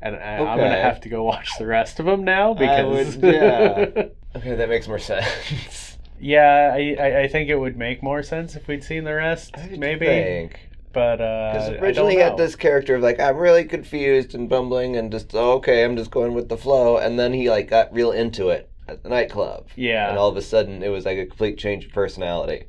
And 0.00 0.14
I, 0.16 0.36
I'm 0.38 0.58
gonna 0.58 0.80
have 0.80 1.00
to 1.02 1.08
go 1.08 1.24
watch 1.24 1.50
the 1.58 1.66
rest 1.66 1.98
of 2.00 2.06
them 2.06 2.24
now 2.24 2.54
because 2.54 3.16
would- 3.16 3.34
yeah. 3.34 3.86
Okay, 4.36 4.54
that 4.54 4.68
makes 4.68 4.86
more 4.86 4.98
sense. 4.98 5.96
Yeah, 6.20 6.72
I, 6.74 6.96
I, 7.00 7.20
I 7.22 7.28
think 7.28 7.48
it 7.48 7.56
would 7.56 7.76
make 7.76 8.02
more 8.02 8.22
sense 8.22 8.54
if 8.56 8.68
we'd 8.68 8.84
seen 8.84 9.04
the 9.04 9.14
rest, 9.14 9.56
I 9.56 9.76
maybe. 9.78 10.04
think. 10.06 10.60
But 10.92 11.20
uh, 11.20 11.52
Because 11.52 11.68
I 11.70 11.72
originally 11.76 12.14
he 12.14 12.20
had 12.20 12.36
this 12.36 12.54
character 12.56 12.96
of 12.96 13.02
like 13.02 13.20
I'm 13.20 13.36
really 13.36 13.64
confused 13.64 14.34
and 14.34 14.48
bumbling 14.48 14.96
and 14.96 15.10
just 15.12 15.34
oh, 15.34 15.52
okay 15.54 15.84
I'm 15.84 15.96
just 15.96 16.10
going 16.10 16.34
with 16.34 16.48
the 16.48 16.56
flow 16.56 16.96
and 16.98 17.18
then 17.18 17.32
he 17.32 17.48
like 17.50 17.68
got 17.68 17.92
real 17.92 18.10
into 18.12 18.48
it 18.50 18.70
at 18.88 19.02
the 19.02 19.08
nightclub 19.08 19.68
Yeah. 19.76 20.08
and 20.08 20.18
all 20.18 20.28
of 20.28 20.36
a 20.36 20.42
sudden 20.42 20.82
it 20.82 20.88
was 20.88 21.04
like 21.04 21.18
a 21.18 21.26
complete 21.26 21.58
change 21.58 21.84
of 21.86 21.92
personality 21.92 22.64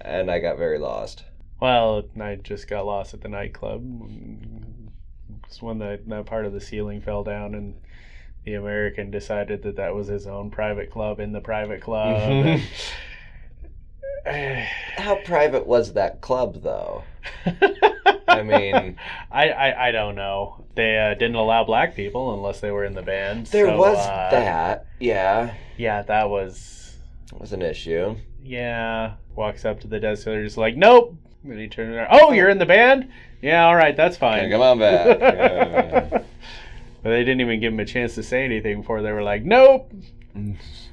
and 0.00 0.30
I 0.30 0.38
got 0.38 0.56
very 0.58 0.78
lost. 0.78 1.24
Well, 1.60 2.04
I 2.18 2.36
just 2.36 2.68
got 2.68 2.86
lost 2.86 3.12
at 3.12 3.20
the 3.20 3.28
nightclub. 3.28 3.84
It's 5.46 5.60
when 5.60 5.78
the 5.78 6.00
that 6.06 6.24
part 6.26 6.46
of 6.46 6.54
the 6.54 6.60
ceiling 6.60 7.02
fell 7.02 7.22
down, 7.22 7.54
and 7.54 7.74
the 8.44 8.54
American 8.54 9.10
decided 9.10 9.62
that 9.64 9.76
that 9.76 9.94
was 9.94 10.08
his 10.08 10.26
own 10.26 10.50
private 10.50 10.90
club 10.90 11.20
in 11.20 11.32
the 11.32 11.40
private 11.42 11.82
club. 11.82 12.16
and- 12.46 12.62
How 14.96 15.16
private 15.24 15.66
was 15.66 15.92
that 15.94 16.20
club 16.22 16.62
though? 16.62 17.02
I 18.28 18.42
mean, 18.42 18.96
I, 19.30 19.50
I 19.50 19.88
I 19.88 19.92
don't 19.92 20.14
know. 20.14 20.64
They 20.80 20.96
uh, 20.96 21.12
didn't 21.12 21.34
allow 21.34 21.62
black 21.64 21.94
people 21.94 22.32
unless 22.32 22.60
they 22.60 22.70
were 22.70 22.86
in 22.86 22.94
the 22.94 23.02
band. 23.02 23.48
there 23.48 23.66
so, 23.66 23.76
was 23.76 23.98
uh, 23.98 24.28
that. 24.30 24.86
Yeah, 24.98 25.52
Yeah, 25.76 26.00
that 26.04 26.30
was. 26.30 26.96
was 27.38 27.52
an 27.52 27.60
issue. 27.60 28.16
Yeah, 28.42 29.12
walks 29.36 29.66
up 29.66 29.80
to 29.80 29.88
the 29.88 30.00
desk. 30.00 30.24
They're 30.24 30.42
just 30.42 30.56
like, 30.56 30.78
nope. 30.78 31.14
And 31.44 31.58
he 31.60 31.68
turns 31.68 31.94
around. 31.94 32.08
Oh, 32.10 32.32
you're 32.32 32.48
in 32.48 32.56
the 32.56 32.64
band? 32.64 33.10
Yeah, 33.42 33.66
all 33.66 33.76
right, 33.76 33.94
that's 33.94 34.16
fine. 34.16 34.38
Okay, 34.44 34.50
come 34.52 34.62
on 34.62 34.78
back. 34.78 35.06
Yeah. 35.20 36.08
but 37.02 37.10
they 37.10 37.24
didn't 37.24 37.42
even 37.42 37.60
give 37.60 37.74
him 37.74 37.80
a 37.80 37.84
chance 37.84 38.14
to 38.14 38.22
say 38.22 38.42
anything 38.46 38.80
before 38.80 39.02
they 39.02 39.12
were 39.12 39.22
like, 39.22 39.44
nope. 39.44 39.92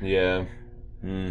yeah. 0.01 0.43
Hmm. 0.99 1.27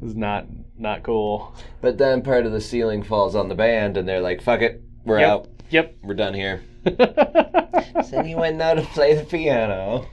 This 0.00 0.10
is 0.10 0.14
not 0.16 0.46
not 0.78 1.02
cool. 1.02 1.56
But 1.80 1.98
then 1.98 2.22
part 2.22 2.46
of 2.46 2.52
the 2.52 2.60
ceiling 2.60 3.02
falls 3.02 3.34
on 3.34 3.48
the 3.48 3.54
band 3.56 3.96
and 3.96 4.06
they're 4.08 4.20
like, 4.20 4.42
"Fuck 4.42 4.60
it, 4.62 4.82
we're 5.04 5.18
Yep. 5.20 5.28
out. 5.28 5.48
Yep. 5.70 5.96
We're 6.02 6.14
done 6.14 6.34
here." 6.34 6.62
Does 6.84 8.12
anyone 8.12 8.58
know 8.58 8.74
to 8.76 8.82
play 8.82 9.14
the 9.14 9.24
piano? 9.24 10.06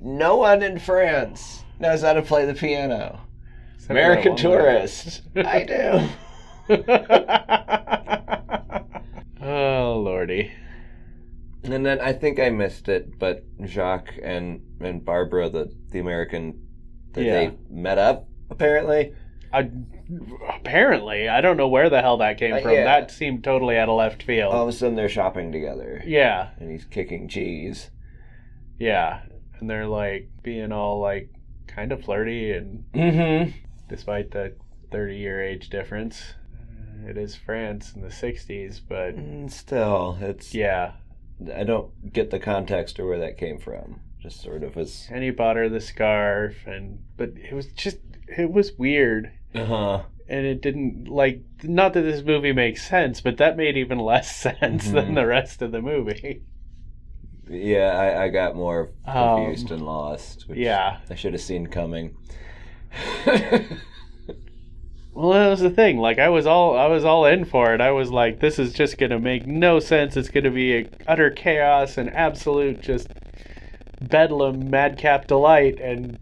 No 0.00 0.36
one 0.36 0.62
in 0.62 0.78
France 0.78 1.64
knows 1.78 2.00
how 2.02 2.14
to 2.14 2.22
play 2.22 2.46
the 2.46 2.54
piano. 2.54 3.20
Except 3.74 3.90
American 3.90 4.32
that 4.36 4.40
tourist. 4.42 5.22
I 5.36 5.64
do. 5.64 6.08
oh 9.42 10.00
lordy. 10.04 10.52
And 11.64 11.84
then 11.86 12.00
I 12.00 12.12
think 12.12 12.38
I 12.38 12.50
missed 12.50 12.88
it, 12.88 13.18
but 13.18 13.42
Jacques 13.64 14.14
and 14.22 14.60
and 14.80 15.04
Barbara, 15.04 15.48
the 15.48 15.72
the 15.90 15.98
American, 15.98 16.60
that 17.12 17.24
Yeah. 17.24 17.32
they 17.32 17.56
met 17.70 17.98
up 17.98 18.28
apparently. 18.50 19.14
I, 19.54 19.70
apparently, 20.56 21.28
I 21.28 21.40
don't 21.40 21.56
know 21.56 21.68
where 21.68 21.88
the 21.90 22.00
hell 22.00 22.16
that 22.18 22.38
came 22.38 22.54
Uh, 22.54 22.60
from. 22.60 22.72
yeah. 22.72 22.84
That 22.84 23.10
seemed 23.10 23.44
totally 23.44 23.76
out 23.78 23.88
of 23.88 23.96
left 23.96 24.22
field. 24.22 24.52
All 24.54 24.62
of 24.62 24.68
a 24.68 24.72
sudden 24.72 24.96
they're 24.96 25.08
shopping 25.08 25.52
together, 25.52 26.02
yeah, 26.06 26.50
and 26.58 26.70
he's 26.70 26.84
kicking 26.84 27.28
cheese. 27.28 27.90
yeah, 28.78 29.20
and 29.60 29.70
they're 29.70 29.86
like 29.86 30.28
being 30.42 30.72
all 30.72 31.00
like 31.00 31.30
kind 31.66 31.92
of 31.92 32.02
flirty, 32.04 32.52
and 32.52 32.84
Mm-hmm. 32.92 33.50
despite 33.88 34.30
the 34.32 34.54
thirty-year 34.90 35.42
age 35.42 35.68
difference, 35.70 36.34
it 37.06 37.16
is 37.16 37.34
France 37.36 37.92
in 37.94 38.02
the 38.02 38.08
'60s, 38.08 38.80
but 38.88 39.16
Mm, 39.16 39.50
Still, 39.50 40.18
it's 40.20 40.54
yeah. 40.54 40.92
I 41.54 41.64
don't 41.64 42.12
get 42.12 42.30
the 42.30 42.38
context 42.38 42.98
or 43.00 43.06
where 43.06 43.18
that 43.18 43.36
came 43.38 43.58
from. 43.58 44.00
Just 44.20 44.40
sort 44.40 44.62
of 44.62 44.76
was. 44.76 45.08
And 45.10 45.22
he 45.22 45.30
bought 45.30 45.56
her 45.56 45.68
the 45.68 45.80
scarf, 45.80 46.66
and 46.66 47.00
but 47.16 47.30
it 47.36 47.52
was 47.52 47.66
just 47.66 47.98
it 48.28 48.50
was 48.50 48.72
weird. 48.78 49.30
Uh 49.54 49.64
huh. 49.64 50.02
and 50.28 50.44
it 50.46 50.60
didn't 50.62 51.06
like 51.08 51.42
not 51.62 51.92
that 51.92 52.02
this 52.02 52.22
movie 52.24 52.52
makes 52.52 52.88
sense 52.88 53.20
but 53.20 53.36
that 53.36 53.56
made 53.56 53.76
even 53.76 53.98
less 53.98 54.34
sense 54.46 54.90
than 54.90 55.10
Mhm. 55.10 55.14
the 55.14 55.26
rest 55.26 55.62
of 55.62 55.70
the 55.72 55.80
movie 55.82 56.42
Yeah, 57.48 57.92
I, 57.98 58.24
I 58.24 58.28
got 58.30 58.56
more 58.56 58.90
Um, 59.04 59.14
confused 59.44 59.70
and 59.70 59.82
lost. 59.84 60.48
Which 60.48 60.58
yeah 60.58 60.98
I 61.10 61.14
should 61.14 61.34
have 61.34 61.42
seen 61.42 61.66
coming. 61.66 62.16
well 65.12 65.30
that 65.32 65.48
was 65.48 65.60
the 65.60 65.70
thing 65.70 65.98
like 65.98 66.18
i 66.18 66.28
was 66.28 66.46
all 66.46 66.76
i 66.76 66.86
was 66.86 67.04
all 67.04 67.24
in 67.26 67.44
for 67.44 67.72
it 67.74 67.80
i 67.80 67.90
was 67.90 68.10
like 68.10 68.40
this 68.40 68.58
is 68.58 68.72
just 68.72 68.98
gonna 68.98 69.18
make 69.18 69.46
no 69.46 69.78
sense 69.78 70.16
it's 70.16 70.28
gonna 70.28 70.50
be 70.50 70.74
a 70.78 70.88
utter 71.06 71.30
chaos 71.30 71.96
and 71.98 72.12
absolute 72.14 72.80
just 72.80 73.08
bedlam 74.00 74.68
madcap 74.70 75.26
delight 75.28 75.78
and 75.80 76.18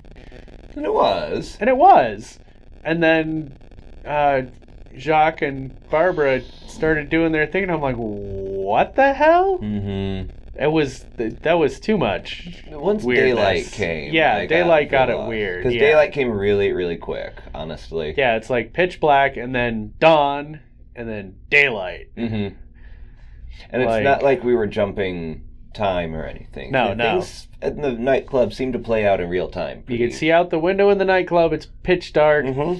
and 0.74 0.84
it 0.86 0.92
was. 0.92 1.56
and 1.60 1.68
it 1.68 1.76
was 1.76 2.38
and 2.82 3.02
then 3.02 3.56
uh 4.06 4.42
jacques 4.96 5.42
and 5.42 5.74
barbara 5.90 6.42
started 6.68 7.08
doing 7.08 7.32
their 7.32 7.46
thing 7.46 7.62
and 7.62 7.72
i'm 7.72 7.80
like 7.80 7.96
what 7.96 8.94
the 8.96 9.12
hell 9.14 9.58
Mm-hmm. 9.58 10.30
it 10.62 10.66
was 10.66 11.04
that 11.16 11.54
was 11.54 11.80
too 11.80 11.96
much 11.96 12.62
Once 12.70 13.02
weirdness. 13.04 13.34
daylight 13.36 13.72
came, 13.72 14.12
Yeah, 14.12 14.36
I 14.36 14.46
daylight 14.46 14.90
got 14.90 15.08
it 15.08 15.18
weird, 15.28 15.62
Because 15.62 15.74
yeah. 15.74 15.80
daylight 15.80 16.12
came 16.12 16.30
really, 16.30 16.72
really 16.72 16.96
quick. 16.98 17.34
Honestly. 17.54 18.14
Yeah, 18.18 18.36
it's 18.36 18.50
like 18.50 18.72
pitch 18.74 19.00
black 19.00 19.36
and 19.36 19.54
then 19.54 19.94
dawn 19.98 20.60
and 20.94 21.08
then 21.08 21.36
daylight. 21.48 22.08
Mm-hmm. 22.16 22.54
And 23.70 23.82
it's 23.82 24.04
not 24.04 24.22
like 24.22 24.42
we 24.44 24.54
were 24.54 24.66
jumping 24.66 25.42
time 25.74 26.14
or 26.14 26.24
anything. 26.24 26.70
No, 26.70 26.94
no. 26.94 27.20
Things 27.20 27.48
at 27.60 27.80
the 27.80 27.92
nightclub 27.92 28.52
seem 28.52 28.72
to 28.72 28.78
play 28.78 29.06
out 29.06 29.20
in 29.20 29.28
real 29.28 29.48
time. 29.48 29.84
You 29.88 29.98
can 29.98 30.10
see 30.10 30.30
out 30.32 30.50
the 30.50 30.58
window 30.58 30.90
in 30.90 30.98
the 30.98 31.04
nightclub. 31.04 31.52
It's 31.52 31.66
pitch 31.82 32.12
dark. 32.12 32.44
hmm 32.46 32.74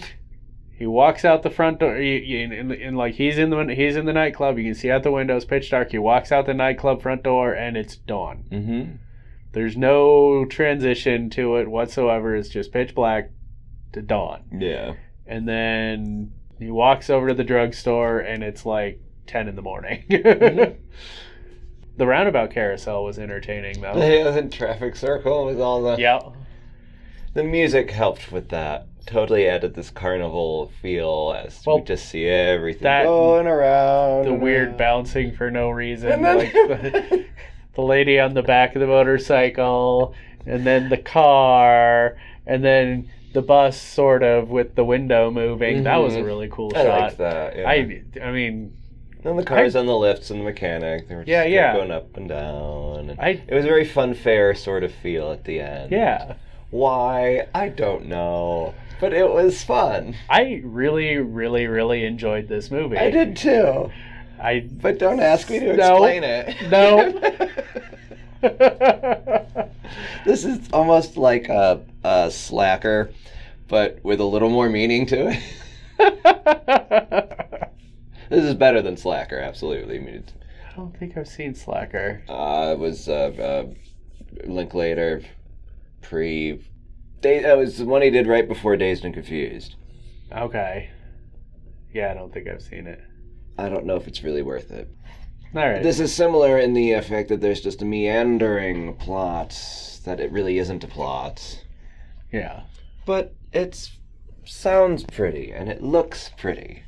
He 0.76 0.86
walks 0.86 1.24
out 1.24 1.42
the 1.42 1.50
front 1.50 1.78
door. 1.78 1.96
You, 1.98 2.14
you, 2.18 2.38
in, 2.40 2.52
in, 2.52 2.72
in 2.72 2.94
like 2.96 3.14
he's 3.14 3.38
in 3.38 3.50
the 3.50 3.74
he's 3.74 3.96
in 3.96 4.06
the 4.06 4.12
nightclub. 4.12 4.58
You 4.58 4.64
can 4.64 4.74
see 4.74 4.90
out 4.90 5.02
the 5.04 5.12
window. 5.12 5.36
It's 5.36 5.44
pitch 5.44 5.70
dark. 5.70 5.90
He 5.92 5.98
walks 5.98 6.32
out 6.32 6.46
the 6.46 6.54
nightclub 6.54 7.02
front 7.02 7.22
door, 7.22 7.52
and 7.52 7.76
it's 7.76 7.96
dawn. 7.96 8.44
hmm 8.50 8.96
There's 9.52 9.76
no 9.76 10.44
transition 10.46 11.30
to 11.30 11.56
it 11.56 11.68
whatsoever. 11.68 12.34
It's 12.34 12.48
just 12.48 12.72
pitch 12.72 12.94
black 12.94 13.30
to 13.92 14.02
dawn. 14.02 14.42
Yeah. 14.58 14.94
And 15.26 15.46
then 15.48 16.32
he 16.58 16.70
walks 16.70 17.10
over 17.10 17.28
to 17.28 17.34
the 17.34 17.44
drugstore, 17.44 18.18
and 18.18 18.42
it's 18.42 18.66
like 18.66 19.00
ten 19.26 19.46
in 19.48 19.54
the 19.56 19.62
morning. 19.62 20.04
Mhm. 20.10 20.76
the 21.96 22.06
roundabout 22.06 22.50
carousel 22.50 23.04
was 23.04 23.18
entertaining 23.18 23.80
though. 23.80 23.92
Yeah, 23.96 24.30
the 24.30 24.48
traffic 24.48 24.96
circle 24.96 25.46
with 25.46 25.60
all 25.60 25.82
the 25.82 25.96
yeah. 26.00 26.20
the 27.34 27.44
music 27.44 27.90
helped 27.90 28.32
with 28.32 28.48
that. 28.50 28.86
Totally 29.04 29.48
added 29.48 29.74
this 29.74 29.90
carnival 29.90 30.70
feel 30.80 31.34
as 31.36 31.60
Well, 31.66 31.78
we 31.80 31.84
just 31.84 32.08
see 32.08 32.26
everything 32.26 32.84
that- 32.84 33.04
going 33.04 33.46
around. 33.48 34.26
The 34.26 34.32
weird 34.34 34.68
around. 34.68 34.78
bouncing 34.78 35.32
for 35.34 35.50
no 35.50 35.70
reason. 35.70 36.12
And 36.12 36.24
then- 36.24 36.38
like 36.38 36.52
the, 36.52 37.24
the 37.74 37.82
lady 37.82 38.20
on 38.20 38.34
the 38.34 38.42
back 38.42 38.76
of 38.76 38.80
the 38.80 38.86
motorcycle, 38.86 40.14
and 40.46 40.64
then 40.64 40.88
the 40.88 40.98
car, 40.98 42.16
and 42.46 42.62
then 42.64 43.10
the 43.32 43.42
bus, 43.42 43.80
sort 43.80 44.22
of 44.22 44.50
with 44.50 44.74
the 44.76 44.84
window 44.84 45.30
moving. 45.32 45.82
That 45.84 45.96
was 45.96 46.14
a 46.14 46.18
Mhm. 46.18 46.24
really 46.26 46.48
cool 46.52 46.70
I 46.76 46.84
shot. 46.84 47.18
that. 47.18 47.56
Yeah. 47.56 47.68
I, 47.68 48.02
I 48.22 48.30
mean, 48.30 48.76
and 49.24 49.38
the 49.38 49.44
cars 49.44 49.76
on 49.76 49.86
the 49.86 49.96
lifts 49.96 50.30
and 50.30 50.40
the 50.40 50.44
mechanic. 50.44 51.08
They 51.08 51.14
were 51.14 51.22
just 51.22 51.28
Yeah, 51.28 51.44
yeah. 51.44 51.72
going 51.74 51.90
up 51.90 52.16
and 52.16 52.28
down. 52.28 53.10
And 53.10 53.20
I, 53.20 53.40
it 53.46 53.54
was 53.54 53.64
a 53.64 53.68
very 53.68 53.84
fun 53.84 54.14
fair 54.14 54.54
sort 54.54 54.82
of 54.84 54.92
feel 54.94 55.30
at 55.32 55.44
the 55.44 55.60
end. 55.60 55.92
yeah, 55.92 56.34
Why? 56.70 57.46
I 57.54 57.68
don't 57.68 58.06
know. 58.06 58.74
But 59.00 59.12
it 59.12 59.28
was 59.28 59.62
fun. 59.62 60.14
I 60.30 60.60
really, 60.64 61.16
really, 61.16 61.66
really 61.66 62.04
enjoyed 62.04 62.46
this 62.48 62.70
movie. 62.70 62.96
I 62.98 63.10
did 63.10 63.36
too. 63.36 63.90
I. 64.40 64.60
But 64.80 64.98
don't 64.98 65.20
ask 65.20 65.50
me 65.50 65.58
to 65.60 65.76
No. 65.76 66.04
explain 66.04 66.22
it. 66.24 66.56
No. 66.70 67.12
this 70.24 70.44
is 70.44 70.58
almost 70.72 71.16
like 71.16 71.48
a, 71.48 71.80
a 72.04 72.30
slacker, 72.30 73.10
but 73.68 73.98
with 74.02 74.20
a 74.20 74.24
little 74.24 74.50
more 74.50 74.68
meaning 74.68 75.06
to 75.06 75.36
it. 75.98 77.68
This 78.32 78.44
is 78.44 78.54
better 78.54 78.80
than 78.80 78.96
Slacker, 78.96 79.38
absolutely. 79.38 79.96
I 79.96 80.00
mean, 80.00 80.14
it's, 80.14 80.32
I 80.66 80.74
don't 80.74 80.98
think 80.98 81.18
I've 81.18 81.28
seen 81.28 81.54
Slacker. 81.54 82.22
uh, 82.30 82.70
it 82.72 82.78
was 82.78 83.06
uh, 83.06 83.12
uh, 83.14 84.46
Linklater 84.46 85.20
pre. 86.00 86.64
Day, 87.20 87.42
that 87.42 87.58
was 87.58 87.76
the 87.76 87.84
one 87.84 88.00
he 88.00 88.08
did 88.08 88.26
right 88.26 88.48
before 88.48 88.78
Dazed 88.78 89.04
and 89.04 89.12
Confused. 89.12 89.76
Okay. 90.34 90.88
Yeah, 91.92 92.10
I 92.10 92.14
don't 92.14 92.32
think 92.32 92.48
I've 92.48 92.62
seen 92.62 92.86
it. 92.86 93.02
I 93.58 93.68
don't 93.68 93.84
know 93.84 93.96
if 93.96 94.08
it's 94.08 94.22
really 94.22 94.40
worth 94.40 94.70
it. 94.70 94.88
All 95.54 95.68
right. 95.68 95.82
This 95.82 96.00
is 96.00 96.14
similar 96.14 96.58
in 96.58 96.72
the 96.72 96.92
effect 96.92 97.28
that 97.28 97.42
there's 97.42 97.60
just 97.60 97.82
a 97.82 97.84
meandering 97.84 98.94
plot 98.96 99.50
that 100.06 100.20
it 100.20 100.32
really 100.32 100.56
isn't 100.56 100.82
a 100.82 100.88
plot, 100.88 101.62
yeah. 102.32 102.62
but 103.04 103.34
it 103.52 103.90
sounds 104.46 105.04
pretty 105.04 105.52
and 105.52 105.68
it 105.68 105.82
looks 105.82 106.30
pretty. 106.38 106.82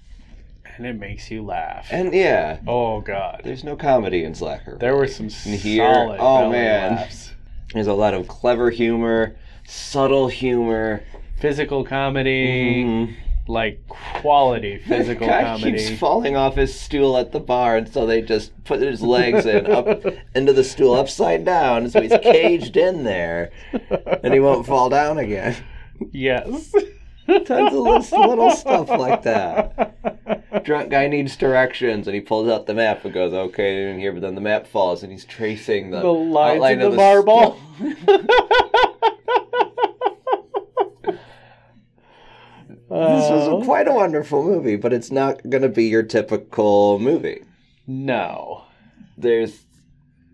And 0.76 0.86
it 0.86 0.98
makes 0.98 1.30
you 1.30 1.42
laugh. 1.44 1.86
And 1.90 2.12
yeah, 2.12 2.58
oh 2.66 3.00
God. 3.00 3.42
there's 3.44 3.62
no 3.64 3.76
comedy 3.76 4.24
in 4.24 4.34
Slacker. 4.34 4.76
There 4.78 4.96
were 4.96 5.06
some 5.06 5.26
In 5.46 5.58
here- 5.58 5.84
solid 5.94 6.18
oh, 6.20 6.50
man. 6.50 6.96
laughs. 6.96 7.32
There's 7.72 7.86
a 7.86 7.94
lot 7.94 8.14
of 8.14 8.26
clever 8.28 8.70
humor, 8.70 9.36
subtle 9.66 10.28
humor. 10.28 11.02
Physical 11.40 11.84
comedy, 11.84 12.84
Mhm. 12.84 13.14
like 13.48 13.86
quality 13.88 14.78
physical 14.78 15.26
guy 15.26 15.42
comedy. 15.42 15.72
keeps 15.78 15.98
falling 15.98 16.36
off 16.36 16.54
his 16.54 16.78
stool 16.78 17.18
at 17.18 17.32
the 17.32 17.40
bar, 17.40 17.76
and 17.76 17.88
so 17.88 18.06
they 18.06 18.22
just 18.22 18.52
put 18.64 18.80
his 18.80 19.02
legs 19.02 19.44
in 19.44 19.66
up 19.66 19.88
into 20.34 20.52
the 20.52 20.64
stool 20.64 20.94
upside 20.94 21.44
down, 21.44 21.90
so 21.90 22.00
he's 22.00 22.12
caged 22.22 22.76
in 22.76 23.04
there, 23.04 23.50
and 24.22 24.32
he 24.32 24.40
won't 24.40 24.64
fall 24.66 24.88
down 24.88 25.18
again. 25.18 25.56
yes. 26.12 26.72
Tons 27.26 27.50
of 27.50 27.72
little, 27.72 28.28
little 28.28 28.50
stuff 28.50 28.88
like 28.90 29.22
that. 29.22 29.94
Drunk 30.62 30.90
guy 30.90 31.08
needs 31.08 31.36
directions, 31.36 32.06
and 32.06 32.14
he 32.14 32.20
pulls 32.20 32.48
out 32.48 32.66
the 32.66 32.74
map 32.74 33.04
and 33.04 33.12
goes, 33.12 33.32
"Okay, 33.32 33.90
in 33.90 33.98
here." 33.98 34.12
But 34.12 34.22
then 34.22 34.34
the 34.34 34.40
map 34.40 34.66
falls, 34.66 35.02
and 35.02 35.10
he's 35.10 35.24
tracing 35.24 35.90
the, 35.90 36.00
The 36.00 36.12
lines 36.12 36.56
outline 36.56 36.80
of 36.80 36.84
the 36.84 36.90
the 36.90 36.96
marble. 36.96 37.60
This 42.90 43.30
was 43.30 43.64
quite 43.64 43.88
a 43.88 43.92
wonderful 43.92 44.42
movie, 44.44 44.76
but 44.76 44.92
it's 44.92 45.10
not 45.10 45.48
going 45.48 45.62
to 45.62 45.68
be 45.68 45.84
your 45.84 46.02
typical 46.02 46.98
movie. 46.98 47.42
no. 47.86 48.62
There's, 49.16 49.62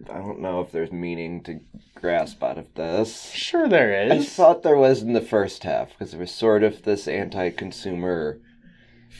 I 0.08 0.14
don't 0.18 0.40
know 0.40 0.62
if 0.62 0.72
there's 0.72 0.90
meaning 0.90 1.42
to 1.42 1.60
grasp 1.94 2.42
out 2.42 2.56
of 2.56 2.72
this. 2.74 3.30
Sure, 3.32 3.68
there 3.68 4.06
is. 4.06 4.12
I 4.12 4.24
thought 4.24 4.62
there 4.62 4.76
was 4.78 5.02
in 5.02 5.12
the 5.12 5.20
first 5.20 5.64
half 5.64 5.90
because 5.90 6.12
there 6.12 6.20
was 6.20 6.30
sort 6.30 6.62
of 6.62 6.82
this 6.82 7.06
anti-consumer 7.06 8.40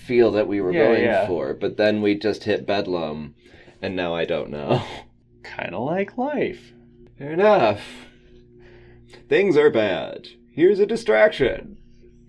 feel 0.07 0.31
that 0.33 0.49
we 0.49 0.61
were 0.61 0.73
Yeah, 0.73 0.85
going 0.87 1.03
yeah. 1.05 1.27
for, 1.27 1.55
but 1.55 1.77
then 1.77 2.03
we 2.03 2.15
just 2.17 2.45
hit 2.45 2.67
bedlam, 2.67 3.35
and 3.83 3.95
now 3.97 4.15
I 4.15 4.25
don't 4.25 4.51
know. 4.51 4.83
kind 5.43 5.75
of 5.75 5.83
like 5.85 6.17
life. 6.19 6.73
Fair 7.19 7.33
enough. 7.33 7.81
Things 9.29 9.57
are 9.57 9.71
bad. 9.71 10.29
Here's 10.53 10.81
a 10.81 10.87
distraction. 10.87 11.77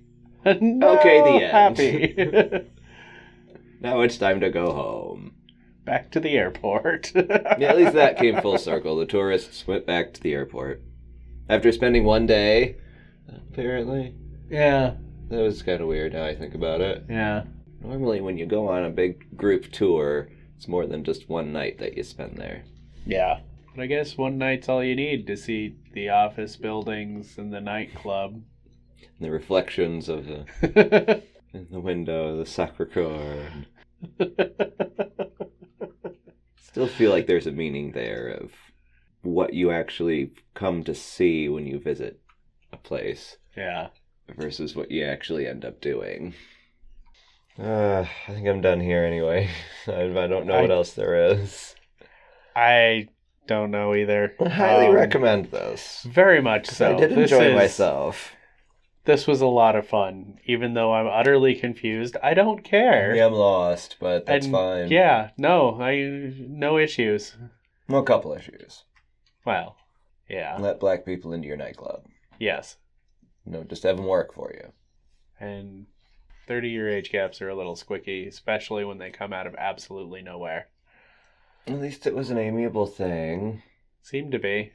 no, 0.46 1.00
Okay, 1.00 1.20
the 1.20 1.44
end. 1.46 1.52
Happy. 1.52 2.68
Now 3.82 4.02
it's 4.02 4.18
time 4.18 4.40
to 4.42 4.52
go 4.52 4.74
home. 4.74 5.34
Back 5.86 6.12
to 6.12 6.20
the 6.20 6.38
airport. 6.38 7.12
Yeah, 7.16 7.70
at 7.72 7.78
least 7.78 7.94
that 7.94 8.20
came 8.20 8.40
full 8.40 8.60
circle. 8.60 8.96
The 8.96 9.08
tourists 9.08 9.66
went 9.66 9.88
back 9.88 10.14
to 10.14 10.22
the 10.22 10.34
airport. 10.34 10.84
After 11.50 11.72
spending 11.72 12.04
one 12.04 12.28
day, 12.28 12.76
apparently. 13.28 14.14
Yeah, 14.52 14.98
That 15.30 15.40
was 15.42 15.64
kind 15.64 15.82
of 15.82 15.88
weird 15.88 16.14
now 16.14 16.26
I 16.26 16.36
think 16.36 16.54
about 16.54 16.82
it. 16.82 17.06
yeah. 17.10 17.46
Normally, 17.82 18.22
when 18.22 18.38
you 18.38 18.46
go 18.46 18.68
on 18.68 18.86
a 18.86 18.90
big 18.90 19.36
group 19.36 19.72
tour, 19.72 20.30
it's 20.56 20.68
more 20.68 20.86
than 20.86 21.04
just 21.04 21.28
one 21.30 21.52
night 21.52 21.80
that 21.80 21.98
you 21.98 22.04
spend 22.04 22.38
there. 22.38 22.64
Yeah. 23.06 23.40
But 23.76 23.84
I 23.84 23.86
guess 23.88 24.18
one 24.18 24.38
night's 24.38 24.70
all 24.70 24.84
you 24.84 24.96
need 24.96 25.26
to 25.28 25.38
see 25.38 25.76
the 25.94 26.10
office 26.10 26.56
buildings 26.58 27.38
and 27.38 27.52
the 27.54 27.62
nightclub. 27.62 28.34
And 28.34 28.44
the 29.20 29.32
reflections 29.32 30.10
of 30.10 30.26
the 30.28 31.24
in 31.54 31.68
the 31.72 31.80
window, 31.80 32.38
the 32.38 32.46
Sacre 32.46 32.86
Coeur. 32.86 33.48
Still 36.58 36.88
feel 36.88 37.12
like 37.12 37.28
there's 37.28 37.48
a 37.48 37.52
meaning 37.52 37.92
there 37.92 38.28
of 38.28 38.52
what 39.24 39.54
you 39.54 39.72
actually 39.72 40.32
come 40.54 40.84
to 40.84 40.96
see 40.96 41.50
when 41.50 41.66
you 41.68 41.80
visit 41.80 42.20
a 42.72 42.78
place. 42.78 43.38
yeah. 43.56 43.90
versus 44.36 44.76
what 44.76 44.92
you 44.92 45.04
actually 45.04 45.48
end 45.48 45.66
up 45.66 45.82
doing. 45.82 46.34
Uh, 47.62 48.06
I 48.28 48.32
think 48.34 48.48
I'm 48.48 48.62
done 48.62 48.80
here 48.80 49.04
anyway. 49.04 49.50
I, 49.88 50.02
I 50.04 50.28
don't 50.28 50.48
know 50.48 50.62
what 50.62 50.72
else 50.72 50.94
there 50.94 51.32
is. 51.32 51.76
I 52.56 53.08
don't 53.48 53.72
know 53.72 53.94
either. 53.94 54.34
I 54.44 54.50
highly 54.50 54.88
Um, 54.88 54.96
recommend 54.96 55.46
this. 55.52 56.04
Very 56.10 56.42
much 56.42 56.68
so. 56.68 56.96
I 56.96 57.00
did 57.00 57.12
This 57.12 57.32
enjoy 57.32 57.50
is- 57.50 57.56
myself. 57.56 58.32
This 59.04 59.26
was 59.26 59.42
a 59.42 59.48
lot 59.48 59.76
of 59.76 59.88
fun, 59.88 60.38
even 60.46 60.76
though 60.76 60.94
I'm 60.94 61.08
utterly 61.08 61.56
confused. 61.56 62.18
I 62.22 62.36
don't 62.36 62.64
care. 62.64 63.16
Yeah, 63.16 63.26
I'm 63.26 63.34
lost, 63.34 63.98
but 64.00 64.28
that's 64.28 64.46
And, 64.46 64.54
fine. 64.54 64.92
Yeah, 64.92 65.32
no, 65.38 65.82
I 65.82 66.32
no 66.38 66.78
issues. 66.78 67.36
Well, 67.90 68.02
a 68.02 68.06
couple 68.06 68.32
issues. 68.34 68.84
Well, 69.44 69.76
yeah, 70.30 70.56
Let 70.60 70.80
black 70.80 71.04
people 71.04 71.34
into 71.34 71.48
your 71.48 71.58
nightclub. 71.58 72.06
yes, 72.40 72.78
No, 73.44 73.64
just 73.64 73.82
have 73.82 73.98
them 73.98 74.06
work 74.06 74.36
for 74.36 74.52
you. 74.54 74.72
and 75.40 75.88
thirty-year 76.52 76.90
age 76.90 77.14
gaps 77.14 77.42
are 77.42 77.48
a 77.48 77.56
little 77.56 77.78
squicky, 77.78 78.28
especially 78.28 78.84
when 78.84 78.98
they 78.98 79.10
come 79.10 79.32
out 79.32 79.48
of 79.48 79.56
absolutely 79.56 80.22
nowhere. 80.22 80.68
At 81.66 81.80
least 81.80 82.06
it 82.06 82.14
was 82.14 82.30
an 82.30 82.38
amiable 82.38 82.88
thing. 82.88 83.64
Seemed 84.02 84.34
to 84.34 84.40
be, 84.40 84.74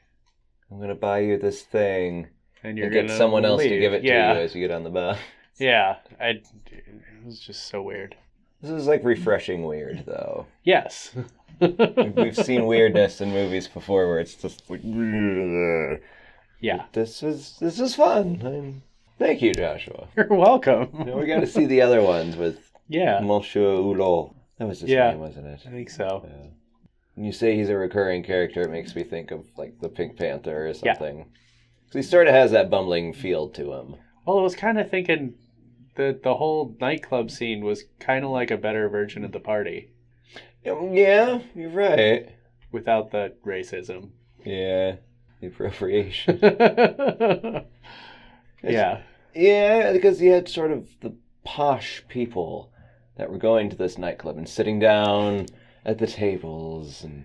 I'm 0.70 0.80
gonna 0.80 0.94
buy 0.94 1.18
you 1.18 1.36
this 1.36 1.60
thing 1.60 2.28
and 2.62 2.78
you're 2.78 2.86
and 2.86 2.94
gonna 2.94 3.08
get 3.08 3.18
someone 3.18 3.44
else 3.44 3.62
to 3.62 3.78
give 3.78 3.92
it 3.92 4.02
yeah. 4.02 4.32
to 4.32 4.38
you 4.38 4.44
as 4.46 4.54
you 4.54 4.66
get 4.66 4.74
on 4.74 4.84
the 4.84 4.90
bus. 4.90 5.18
Yeah, 5.58 5.96
I. 6.20 6.42
It 6.66 7.24
was 7.24 7.40
just 7.40 7.68
so 7.68 7.80
weird. 7.80 8.14
This 8.60 8.72
is 8.72 8.86
like 8.86 9.02
refreshing 9.04 9.64
weird, 9.64 10.04
though. 10.04 10.44
Yes. 10.64 11.16
We've 11.58 12.36
seen 12.36 12.66
weirdness 12.66 13.22
in 13.22 13.30
movies 13.30 13.66
before 13.66 14.06
where 14.06 14.20
it's 14.20 14.34
just 14.34 14.68
like. 14.68 14.82
Yeah. 16.60 16.84
This 16.92 17.22
is 17.22 17.56
this 17.58 17.80
is 17.80 17.94
fun. 17.94 18.42
And 18.42 18.82
thank 19.18 19.42
you, 19.42 19.52
Joshua. 19.52 20.08
You're 20.16 20.26
welcome. 20.28 20.88
Now 20.92 21.18
we 21.18 21.26
got 21.26 21.40
to 21.40 21.46
see 21.46 21.66
the 21.66 21.82
other 21.82 22.02
ones 22.02 22.36
with 22.36 22.58
Yeah, 22.88 23.20
Monsieur 23.20 23.76
Hulot. 23.76 24.34
That 24.58 24.68
was 24.68 24.80
his 24.80 24.90
Yeah. 24.90 25.10
name, 25.10 25.20
wasn't 25.20 25.46
it? 25.46 25.60
I 25.66 25.70
think 25.70 25.90
so. 25.90 26.26
Yeah. 27.16 27.24
you 27.24 27.32
say 27.32 27.56
he's 27.56 27.68
a 27.70 27.76
recurring 27.76 28.22
character, 28.22 28.62
it 28.62 28.70
makes 28.70 28.94
me 28.94 29.02
think 29.04 29.30
of 29.30 29.44
like 29.56 29.78
the 29.80 29.88
Pink 29.88 30.16
Panther 30.16 30.68
or 30.68 30.74
something. 30.74 31.18
Yeah. 31.18 31.24
he 31.92 32.02
sort 32.02 32.26
of 32.28 32.34
has 32.34 32.50
that 32.52 32.70
bumbling 32.70 33.12
feel 33.12 33.48
to 33.50 33.72
him. 33.74 33.96
Well, 34.26 34.38
I 34.38 34.42
was 34.42 34.56
kind 34.56 34.78
of 34.78 34.90
thinking 34.90 35.34
the 35.94 36.18
the 36.22 36.34
whole 36.34 36.76
nightclub 36.80 37.30
scene 37.30 37.64
was 37.64 37.84
kind 38.00 38.24
of 38.24 38.30
like 38.30 38.50
a 38.50 38.56
better 38.56 38.88
version 38.88 39.24
of 39.24 39.32
the 39.32 39.40
party. 39.40 39.90
Um, 40.68 40.92
yeah, 40.94 41.40
you're 41.54 41.70
right. 41.70 42.28
Without 42.72 43.12
the 43.12 43.34
racism. 43.46 44.10
Yeah, 44.44 44.96
the 45.40 45.46
appropriation. 45.46 46.38
yeah. 48.62 49.02
Yeah, 49.34 49.92
because 49.92 50.20
you 50.20 50.32
had 50.32 50.48
sort 50.48 50.70
of 50.70 50.88
the 51.00 51.14
posh 51.44 52.02
people 52.08 52.72
that 53.16 53.30
were 53.30 53.38
going 53.38 53.70
to 53.70 53.76
this 53.76 53.98
nightclub 53.98 54.36
and 54.36 54.48
sitting 54.48 54.78
down 54.78 55.46
at 55.84 55.98
the 55.98 56.06
tables 56.06 57.04
and 57.04 57.24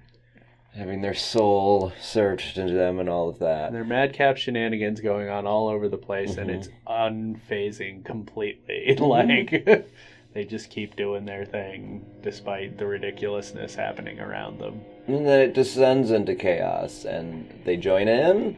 having 0.74 1.02
their 1.02 1.13
soul 1.13 1.91
searched 2.00 2.58
into 2.58 2.74
them 2.74 3.00
and 3.00 3.10
all 3.10 3.28
of 3.30 3.39
that. 3.39 3.72
There 3.72 3.82
are 3.82 3.86
madcap 3.86 4.38
shenanigans 4.38 5.02
going 5.02 5.30
on 5.30 5.46
all 5.46 5.67
over 5.67 5.89
the 5.89 5.98
place, 5.98 6.32
mm-hmm. 6.32 6.41
and 6.41 6.52
it's 6.52 6.70
unfazing 6.88 8.06
completely. 8.06 8.96
like 9.00 9.65
they 10.34 10.46
just 10.46 10.70
keep 10.70 10.96
doing 10.96 11.26
their 11.26 11.46
thing 11.46 12.06
despite 12.22 12.78
the 12.78 12.86
ridiculousness 12.86 13.76
happening 13.76 14.20
around 14.20 14.60
them. 14.60 14.82
And 15.08 15.28
then 15.28 15.41
it 15.41 15.54
descends 15.54 16.12
into 16.12 16.36
chaos, 16.36 17.04
and 17.04 17.62
they 17.65 17.76
join 17.76 18.08
in, 18.08 18.56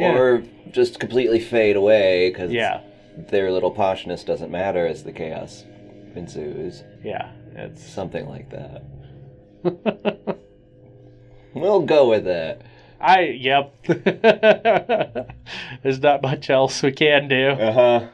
yeah. 0.00 0.16
or 0.16 0.44
just 0.70 1.00
completely 1.00 1.40
fade 1.40 1.76
away 1.76 2.30
because 2.30 2.50
yeah. 2.50 2.80
their 3.16 3.50
little 3.50 3.74
poshness 3.74 4.24
doesn't 4.24 4.50
matter 4.50 4.86
as 4.86 5.04
the 5.04 5.12
chaos 5.12 5.64
ensues. 6.14 6.82
Yeah, 7.04 7.30
it's 7.54 7.84
something 7.84 8.28
like 8.28 8.50
that. 8.50 8.84
we'll 11.54 11.82
go 11.82 12.08
with 12.08 12.26
it. 12.26 12.62
I 13.00 13.20
yep. 13.20 13.74
There's 15.82 16.00
not 16.00 16.22
much 16.22 16.50
else 16.50 16.82
we 16.82 16.92
can 16.92 17.28
do. 17.28 17.48
Uh 17.50 17.72
huh. 17.72 18.08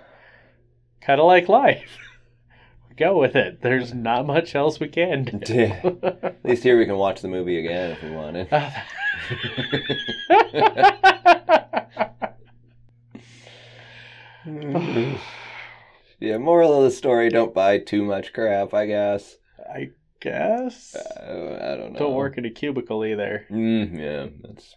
Kind 1.01 1.21
of 1.21 1.27
like 1.27 1.49
life. 1.49 1.99
go 2.97 3.19
with 3.19 3.35
it. 3.37 3.63
There's 3.63 3.93
not 3.93 4.27
much 4.27 4.55
else 4.55 4.81
we 4.81 4.89
can 4.89 5.25
do. 5.25 5.73
At 6.03 6.45
least 6.45 6.63
here 6.63 6.79
we 6.79 6.87
can 6.87 6.97
watch 6.97 7.21
the 7.21 7.29
movie 7.29 7.59
again 7.59 7.93
if 7.93 8.03
we 8.03 8.11
wanted. 8.11 8.49
Yeah, 16.21 16.39
moral 16.39 16.75
of 16.75 16.85
the 16.85 16.91
story: 16.91 17.29
don't 17.29 17.55
buy 17.55 17.79
too 17.79 18.05
much 18.05 18.33
crap. 18.33 18.75
I 18.75 18.87
guess. 18.87 19.37
I 19.69 19.91
guess. 20.21 20.95
Uh, 20.95 21.59
I 21.61 21.77
don't 21.77 21.93
know. 21.93 21.99
Don't 21.99 22.15
work 22.15 22.39
in 22.39 22.45
a 22.45 22.51
cubicle 22.51 23.05
either. 23.05 23.47
Mm, 23.51 23.99
yeah, 23.99 24.27
that's. 24.43 24.77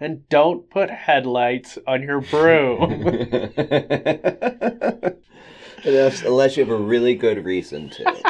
And 0.00 0.28
don't 0.28 0.70
put 0.70 0.90
headlights 0.90 1.78
on 1.86 2.02
your 2.02 2.20
broom. 2.20 2.82
unless, 5.84 6.22
unless 6.22 6.56
you 6.56 6.64
have 6.64 6.72
a 6.72 6.76
really 6.76 7.14
good 7.14 7.44
reason 7.44 7.90
to. 7.90 8.22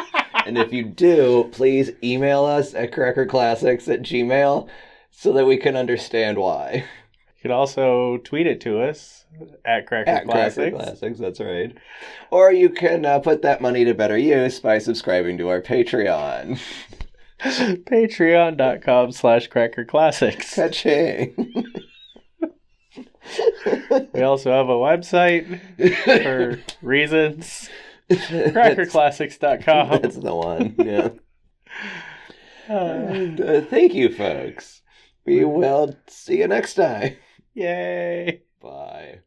and 0.46 0.56
if 0.56 0.72
you 0.72 0.84
do, 0.84 1.50
please 1.52 1.90
email 2.02 2.44
us 2.44 2.72
at 2.72 2.92
crackerclassics 2.92 3.92
at 3.92 4.00
gmail 4.00 4.68
so 5.18 5.32
that 5.32 5.46
we 5.46 5.56
can 5.56 5.76
understand 5.76 6.38
why. 6.38 6.84
You 7.36 7.42
can 7.42 7.50
also 7.52 8.16
tweet 8.24 8.48
it 8.48 8.60
to 8.62 8.82
us 8.82 9.24
at 9.64 9.86
Cracker 9.86 10.10
at 10.10 10.24
Classics. 10.24 10.56
Cracker 10.56 10.76
Classics, 10.76 11.20
that's 11.20 11.38
right. 11.38 11.72
Or 12.32 12.52
you 12.52 12.68
can 12.68 13.06
uh, 13.06 13.20
put 13.20 13.42
that 13.42 13.60
money 13.60 13.84
to 13.84 13.94
better 13.94 14.18
use 14.18 14.58
by 14.58 14.78
subscribing 14.78 15.38
to 15.38 15.48
our 15.48 15.62
Patreon. 15.62 16.60
Patreon.com 17.40 19.12
slash 19.12 19.46
Cracker 19.46 19.84
Classics. 19.84 20.56
Ka-ching. 20.56 21.54
we 24.12 24.22
also 24.22 24.50
have 24.50 24.68
a 24.68 24.72
website 24.72 25.60
for 26.02 26.58
reasons. 26.82 27.70
Crackerclassics.com. 28.10 30.02
That's 30.02 30.16
the 30.16 30.34
one, 30.34 30.74
yeah. 30.78 31.10
Uh, 32.68 33.06
and 33.08 33.40
uh, 33.40 33.60
thank 33.62 33.94
you, 33.94 34.12
folks. 34.12 34.77
We 35.28 35.44
will 35.44 35.94
see 36.06 36.38
you 36.38 36.48
next 36.48 36.74
time. 36.74 37.16
Yay. 37.54 38.42
Bye. 38.60 39.20